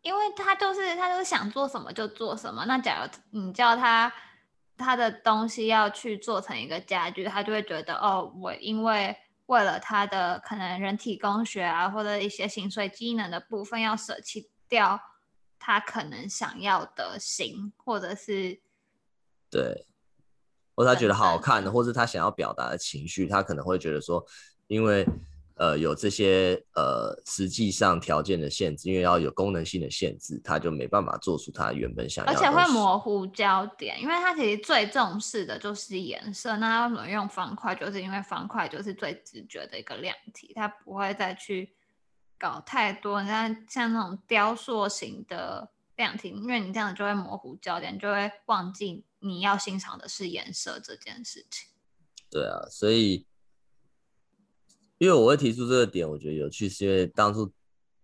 [0.03, 2.67] 因为他就是他就是想做什么就做什么。
[2.67, 4.13] 那假如你叫他
[4.77, 9.17] 他的东西要去做成一个家具，他就会觉得哦，我因为
[9.47, 15.01] 为了他的可能人体工学啊，或者一些形髓机能的部分，要舍弃掉
[15.59, 18.61] 他可能想要的型，或者是
[19.49, 19.87] 对，
[20.75, 24.25] 或者他觉得好看的，或者他想要表达的情绪，他可能会觉得说，
[24.67, 25.07] 因为。
[25.57, 32.37] 呃，有这些呃，实际上条件的限制，因为要有功能性的限制，他就没办法做出他原本想要的。
[32.37, 36.57] 而且会模糊焦点，因为他其实最重视的就是颜色。
[36.57, 37.75] 那他为什么用方块？
[37.75, 41.77] 就是因为方块就是最直觉的一个量体，他不会再去
[42.39, 43.23] 搞太多。
[43.23, 51.69] 你看，像那种雕塑型的量体，因为你这样就会模糊焦点，就会忘记你要欣赏的是颜色这件事情。
[52.29, 53.27] 对啊，所以。
[54.99, 57.51] 因为我会提出这个点，我觉得有趣，是因为当初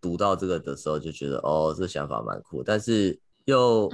[0.01, 2.61] 读到这个的时候就觉得，哦，这想法蛮酷。
[2.61, 3.89] 但是又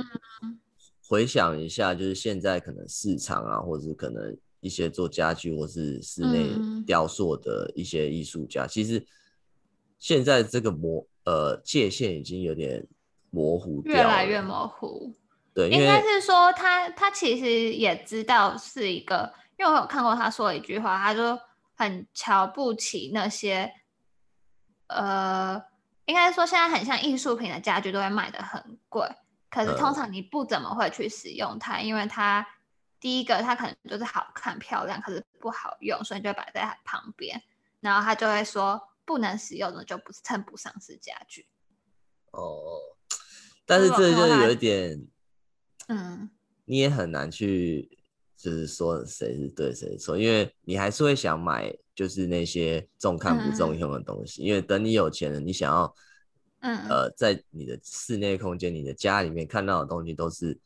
[1.06, 6.48] 回想一下，就是现在可能市场啊，或者是可能一些做家具或是室内
[6.86, 9.06] 雕塑的一些艺术家，其实
[9.98, 12.88] 现在这个模呃界限已经有点
[13.28, 15.14] 模糊掉，越来越模糊。
[15.54, 21.38] 对，应该是说他他其实也知道是一个，因为我有看过他说一句话，他就。
[21.76, 23.68] 很瞧不起那些，
[24.86, 25.60] 呃，
[26.04, 29.04] 应该说现在很像艺术品的家具都会卖的很贵，
[29.50, 32.46] 可是通常你不怎么会去使用它，因为它
[33.00, 37.42] 第一个它可能就是好看漂亮，可是不好用，所以你就摆在旁边，
[37.80, 41.48] 然后他就会说不能使用的就不称不上是家具。
[42.30, 42.78] 哦，
[43.66, 45.08] 但是这就有一点，
[45.88, 46.30] 嗯，
[46.64, 47.88] 你也很难去。
[48.36, 54.42] 就是说谁是对谁是错，因为你还是会想买，就是那些重看不重用的东西。
[54.42, 55.94] 嗯、因为等你有钱了，你想要，
[56.60, 60.58] 嗯呃，在你的室内空间、你的家里面看到的东西都是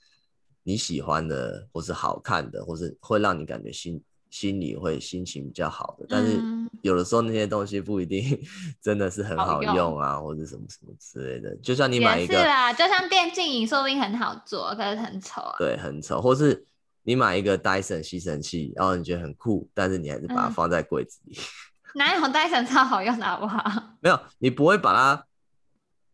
[0.65, 6.07] 你喜欢的，或是好看的，或是会让你感觉心心里会心情比较好的。
[6.09, 6.41] 但是
[6.83, 8.39] 有的时候那些东西不一定
[8.83, 11.57] 真的是很好用啊，用或者什么什么之类的。
[11.63, 15.55] 就像你买一个，是啦，就像电竞椅，说不定很好做，可是很丑啊。
[15.59, 16.65] 对，很丑，或是。
[17.05, 21.39] 你买一个 Dyson 吸尘器，然后你觉得很酷，但是你还是把它放在柜子里。
[21.39, 21.41] 嗯、
[21.97, 23.65] 哪有 Dyson 超好用的，好不好？
[24.01, 25.25] 没有，你不会把它，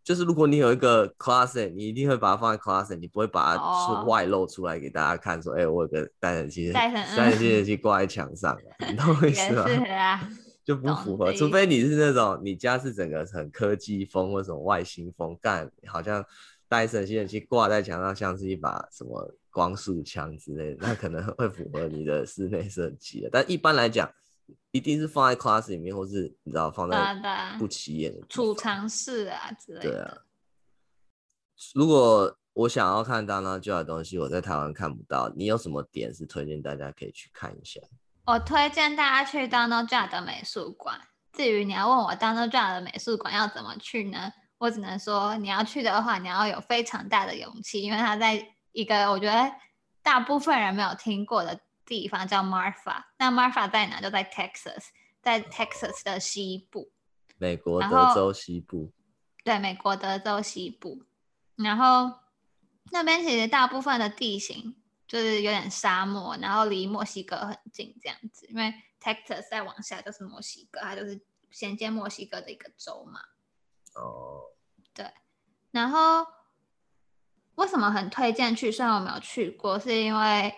[0.05, 8.57] 就是如果你有一个 closet，你一定会把它放在 closet，你不会把它出外露出来给大家看，说，哎、我有个 Dyson 吸尘，Dyson 吸尘器挂在墙上，
[8.89, 9.65] 你懂我意思吗？
[9.89, 10.29] 啊，
[10.63, 16.25] 就不符合，除非你是那种你家是整个很科技风或者什么外星风，干好像
[16.69, 19.35] Dyson 吸尘器挂在墙上，像是一把什么。
[19.55, 23.29] 光束枪之类的，那可能会符合你的室内设计。
[23.31, 24.11] 但一般来讲，
[24.73, 29.91] 一定是放在 class 里面，或是你知道放在不起眼的储藏室啊之类的。
[29.91, 30.19] 对啊。
[31.75, 37.81] 如果我想要看 Donald Judd 的东西，我在台湾看不到，你有什么点是推荐大家可以去看一下？
[38.27, 41.01] 我推荐大家去 Donald Judd 的美术馆。
[41.33, 44.33] 至于你要问我 Donald Judd 的美术馆要怎么去呢？
[44.59, 48.47] 我只能说，你要去的话，你要有非常大的勇气，因为他在。
[48.75, 49.53] 一个我觉得
[50.03, 53.05] 大部分人没有听过的地方叫 Marfa。
[53.18, 54.01] 那 Marfa 在哪？
[54.01, 54.87] 就在 Texas，
[55.22, 56.91] 在 Texas 的西部，
[57.39, 58.93] 美国德州西部。
[59.43, 61.05] 对，美国德州西部。
[61.57, 62.18] 然后
[62.91, 64.76] 那边其实大部分的地形
[65.07, 68.47] 就是有点沙漠，然后离墨西哥很近，这样子。
[68.49, 71.20] 因为 Texas 再往下就是墨西哥，它就是
[71.51, 73.20] 衔接墨西哥的一个州嘛。
[73.95, 74.43] 哦。
[74.93, 75.11] 对，
[75.70, 76.26] 然后。
[77.57, 78.72] 为什么很推荐去？
[78.72, 80.53] 虽然我没有去过，是因为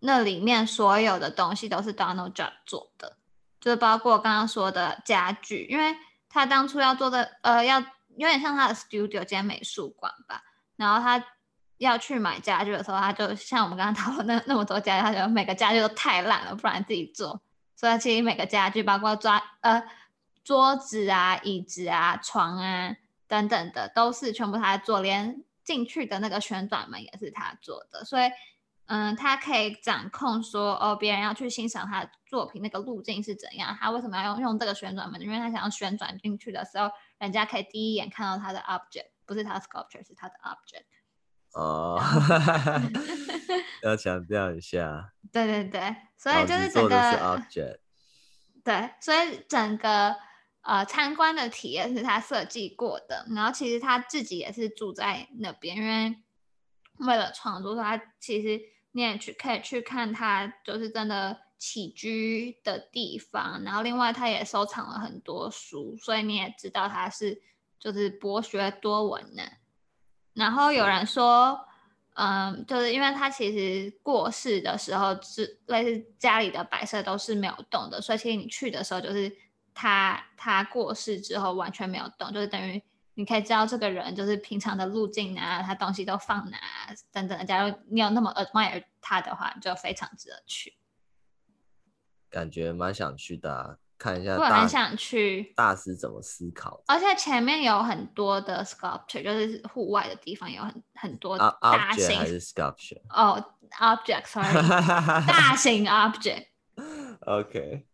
[0.00, 3.16] 那里面所有的东西都是 Donald Judd 做的，
[3.60, 5.96] 就是包括刚刚说的家具，因为
[6.28, 10.42] 他当初要做的，呃，要有点像他的 studio 兼美术馆吧。
[10.76, 11.24] 然后他
[11.78, 17.40] 要去买家具的时候，他就像我们刚刚 讨论那那么多家具，他觉得每个家具都太烂了，不然自己做。
[17.74, 19.82] 所以其实每个家具，包括抓呃
[20.44, 22.94] 桌子啊、椅子啊、床啊
[23.26, 25.44] 等等的，都是全部他做，连。
[25.64, 28.30] 进去的那个旋转门也是他做的，所以，
[28.88, 35.20] 嗯，他可以掌控说，哦，别人要去欣赏他的作品，那个路径是怎样，他为什么要用用这个旋转门？
[35.20, 40.84] 因为他想要旋转进去的时候，人家可以第一眼看到他的 object，不是他的 sculpture，是他的 object。
[41.54, 42.00] 哦，
[43.84, 45.12] 要强调一下。
[45.32, 47.78] 对对对，所以就是整个，是 object。
[48.64, 50.16] 对，所以整个。
[50.60, 56.14] 呃参观的体验是他设计过的，然后其实他自己也是住在那边，因为
[56.98, 58.60] 为了创作，他其实
[58.92, 67.42] 你也去可以去看他就是真的起居的地方，然后另外他也收藏了很多书，所以你也知道他是
[67.78, 69.42] 就是博学多闻的。
[70.34, 71.64] 然后有人说。
[72.20, 79.32] 嗯，就是因为他其实过世的时候是类似家里的摆设都是没有动的，所以其实你去的时候就是
[79.72, 82.82] 他他过世之后完全没有动，就是等于
[83.18, 86.58] 你可以知道这个人就是平常的路径啊，他东西都放哪
[87.10, 87.46] 等等。
[87.46, 90.78] 假如你有那么 admire 他的话，就非常值得去。
[92.30, 93.76] 感觉蛮想去的啊。
[93.98, 103.44] 看一下，我很想去大师怎么思考，而且前面有很多的 sculpture，就是户外的地方有很很多大型还是 sculpture 哦、
[103.80, 104.54] oh,，object，sorry，
[105.26, 106.46] 大型 object。
[107.22, 107.84] OK。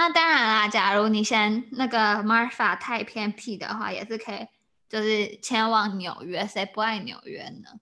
[0.00, 4.48] 那当然啦，假如你嫌那个 Marfa 太偏僻的话，也是可以，
[4.88, 7.78] 就是前往纽约，谁不爱纽约呢？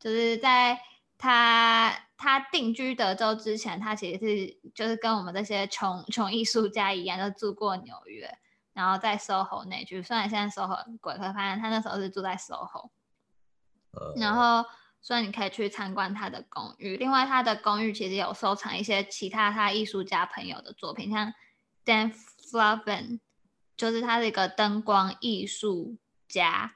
[0.00, 0.80] 就是在。
[1.20, 8.32] 他他定居德州之前，他其实是就是跟我们这些穷穷艺术家一样，都住过纽约，
[8.72, 10.00] 然后在 SOHO 那区。
[10.00, 12.90] 虽然现在 SOHO 很贵，可发现他那时候是住在 SOHO。
[14.14, 14.64] 然后，
[15.00, 16.96] 所以你可以去参观他的公寓。
[16.96, 21.34] 另外，他的公寓其实有收藏一些其他他艺术家朋友的作品，像
[21.88, 22.12] Dan
[22.50, 23.20] Flavin，
[23.76, 25.96] 就是他是一个灯光艺术
[26.28, 26.74] 家。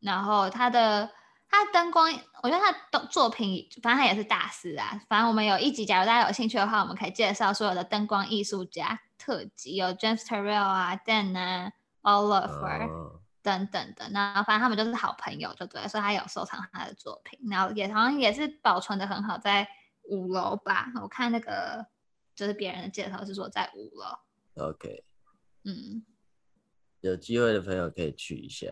[0.00, 1.10] 然后他的。
[1.46, 2.10] 他灯光，
[2.42, 5.00] 我觉得他的作品，反正他也是大师啊。
[5.08, 11.70] 反正我们有一集，假如大家有兴趣的话，我们可以介绍所有的灯光艺术家特辑，有 James Terrell 啊、Dan 啊、
[12.02, 13.12] Oliver、oh.
[13.40, 14.08] 等等的。
[14.08, 19.68] 那反正他们就是好朋友，就对，所以他有收藏他的作品，然后也好像也是保存的很好，在
[20.10, 20.88] 五楼吧。
[21.00, 21.86] 我看那个
[22.34, 24.66] 就是别人的介绍是说在五楼。
[24.66, 25.04] OK，
[25.64, 26.04] 嗯，
[27.00, 28.66] 有机会的朋友可以去一下。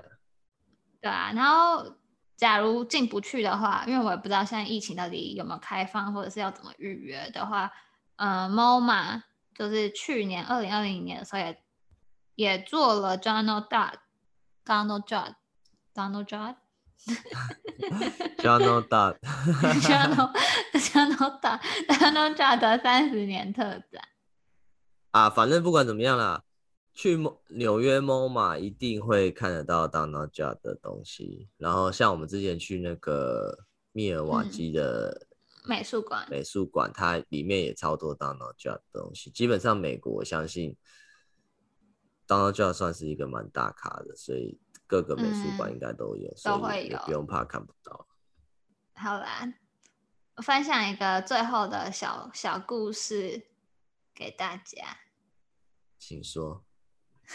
[1.01, 1.97] 对啊，然后。
[2.35, 7.71] 假如进不去的话，因为我也不知道现在疫情到底有没有开放，或者是要怎么预约的话，
[8.17, 9.23] 嗯、呃、，MoMA
[9.55, 11.63] 就是去年二零二零年的时候也
[12.35, 15.07] 也做了 Donald Duck，Donald
[18.39, 19.15] 加拿大。
[19.83, 20.33] 加拿大
[20.79, 24.03] 加拿大大拿加的三十年特展。
[25.11, 26.43] 啊反正不管怎么样啦
[26.95, 31.49] 去纽约某马一定会看得到大拿加的东西。
[31.57, 35.27] 然后像我们之前去那个密尔瓦基的
[35.65, 36.27] 美术馆。
[36.31, 39.31] 美术馆它里面也超多大拿加的东西。
[39.31, 40.77] 基本上美国我相信
[42.27, 44.59] 当然就算是一个蛮大咖的所以
[44.93, 48.07] 各个美术馆应该都有，都会有，不用怕看不到。
[48.93, 49.51] 好啦，
[50.43, 53.47] 分享一个最后的小小故事
[54.15, 54.99] 给大家，
[55.99, 56.63] 请说。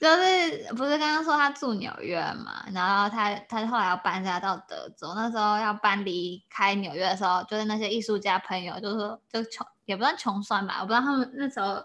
[0.00, 11.80] 就是不是刚刚说他住纽约嘛，然后他他后来要搬家到德州，那时候要搬离开纽约的时候，就是那些艺术家朋友就说就穷也不算穷酸吧，我不知道他们那时候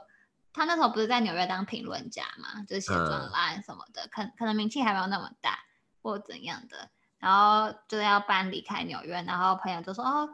[0.54, 5.60] 他那时候不是在纽约当评论家嘛，就是写专栏什么的，可可能名气还没有那么大
[6.01, 10.30] 或怎样的，然后就是要搬离开纽约，然后朋友就说哦。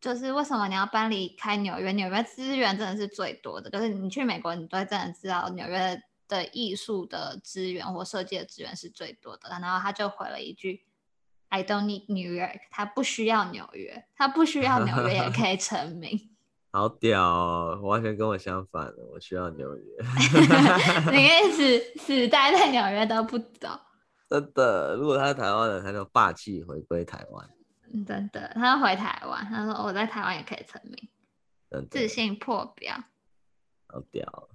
[0.00, 1.92] 就是为什么你要搬离开纽约？
[1.92, 9.50] 纽约资源真的是最多的，就是你去美国，你都会真的知道纽约的艺术的资源或设计的资源是最多的。
[9.50, 10.86] 然后他就回了一句
[11.50, 16.34] ：“I don't need New York。”他不需要纽约，他不需要纽约也可以成名。
[16.72, 19.82] 好屌哦，完全跟我相反了，我需要纽约。
[21.10, 23.68] 你一直 死待在纽约都不走。
[24.28, 27.50] 真的，如果他是台湾人，他就霸气回归台湾。
[28.06, 29.44] 真的，他要回台湾。
[29.46, 32.94] 他说：“我在台湾也可以成名，自信破表，
[33.88, 34.48] 好屌。”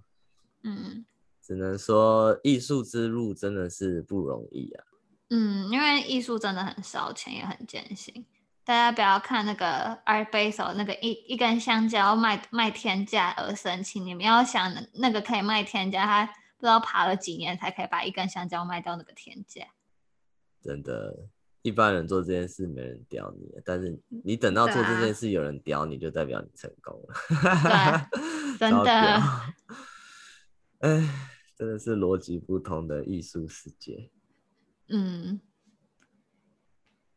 [0.63, 1.05] 嗯，
[1.43, 4.85] 只能说艺术之路真的是不容易啊。
[5.31, 8.25] 嗯，因为艺术真的很烧钱，也很艰辛。
[8.65, 19.61] 大家不要看那个 Art Basel 那个一一根香蕉卖卖天价而生气，你们要想那个可以卖天价，他不知道爬了几年才可以把一根香蕉卖到那个天价。
[20.61, 21.29] 真的。
[21.61, 27.15] 一般人做这件事没人屌你，但是你等到做这件事有人屌你，就代表你成功了。
[27.63, 28.09] 对啊，
[28.59, 29.21] 真的。
[30.81, 31.09] 哎，
[31.57, 34.11] 真的是逻辑不同的艺术世界。
[34.89, 35.41] 嗯，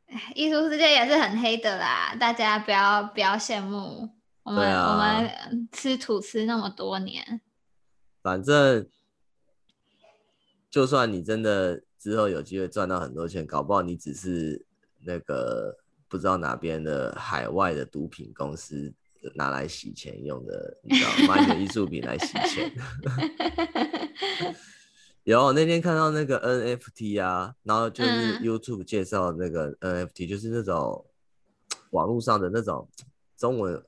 [0.35, 4.09] 艺术世界也是很黑的啦，大家不要不要羡慕
[4.43, 7.41] 我们，啊、我们吃土吃那么多年。
[8.23, 8.87] 反正，
[10.71, 11.83] 就算你真的。
[12.01, 14.65] 之后有机会赚到很多钱，搞不好你只是
[15.01, 18.95] 那个不知道哪边的海外的毒品公司
[19.35, 22.71] 拿来洗钱用的，你知道，买你的艺术品来洗钱。
[25.33, 31.05] 有那天看到那个 NFT 啊，然后就是 YouTube 介绍那个 NFT，就是那种
[31.91, 32.89] 网络上的那种
[33.37, 33.85] 中文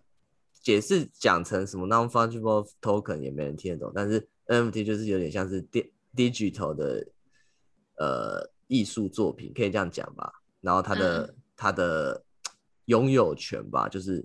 [0.63, 5.67] 解释讲成什么 non-fungible token 也没人听得懂，但是 NFT 就是有点像是
[6.15, 7.07] digital 的
[7.97, 10.31] 呃艺术作品，可以这样讲吧。
[10.61, 12.23] 然后它的它的
[12.85, 14.23] 拥有权吧，就是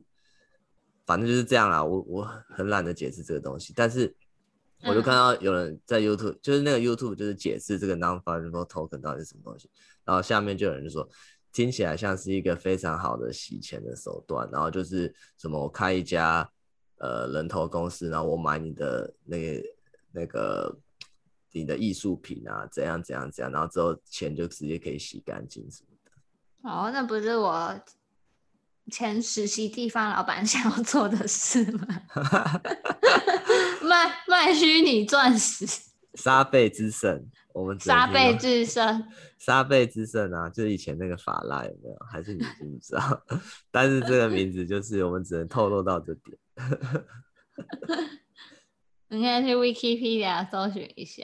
[1.05, 1.81] 反正就是这样啦。
[1.81, 4.13] 我我很懒得解释这个东西，但是。
[4.83, 9.69] 我就看到有人在 YouTube，就是那个 YouTube 就是解释这个 non-fungible token 到底是什么东西，
[10.03, 11.09] 然后下面就有人就说，
[11.51, 16.47] 听起来像是一个非常好的洗钱的手段，然后就是什么我开一家
[16.97, 19.63] 呃人头公司，然后我买你的那个
[20.11, 20.77] 那个
[21.51, 26.69] 你的艺术品啊，怎样怎样怎样，然后之后钱就直接可以洗干净什么的。
[26.69, 27.81] 哦，那不是我
[28.91, 31.87] 前实习地方老板 想要做的事吗？
[33.81, 35.65] 卖卖虚拟钻石，
[36.15, 39.03] 沙贝之圣，我们沙贝之圣，
[39.37, 41.97] 沙贝之圣啊，就是以前那个法拉有没有？
[42.11, 43.23] 还是你知不知道？
[43.71, 46.37] 但是这个名字就是我们只能透露到这点。
[49.07, 51.23] 你可以去 Wikipedia 搜寻一下。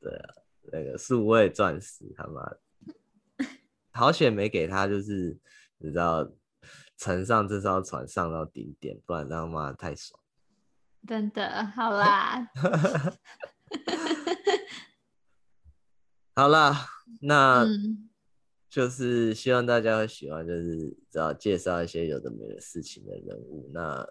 [0.00, 0.34] 对啊，
[0.72, 2.60] 那个数位钻石，他妈的，
[3.92, 5.38] 好险没给他，就是
[5.78, 6.28] 你知道，
[6.96, 10.20] 乘上这艘船上到顶点，不然他妈太爽。
[11.06, 12.50] 真的，好啦，
[16.34, 16.86] 好啦，
[17.20, 17.64] 那
[18.68, 23.70] 就是希望大家会喜欢，就是只要介绍一些有的没的事情的人物。
[23.72, 24.06] 那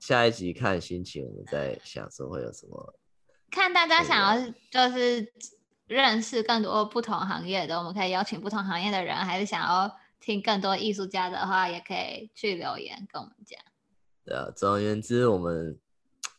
[0.00, 2.94] 下一集看心情，我们再想说会有什么。
[3.50, 5.32] 看大家想要就是
[5.86, 13.58] 认识更多不同行业的，我们可以邀请不同行业的人，还是想要听更多艺术家的话，也可以去留言跟我们讲。
[14.24, 15.78] 对啊，总而言之，我们。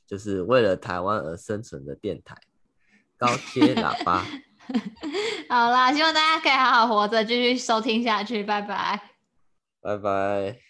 [0.09, 2.35] 就是为了台湾而生存的电台，
[3.15, 4.25] 高阶喇叭。
[5.47, 8.99] 好啦，希望大家可以好好活着，继续收听下去，拜拜，
[9.81, 10.68] 拜拜。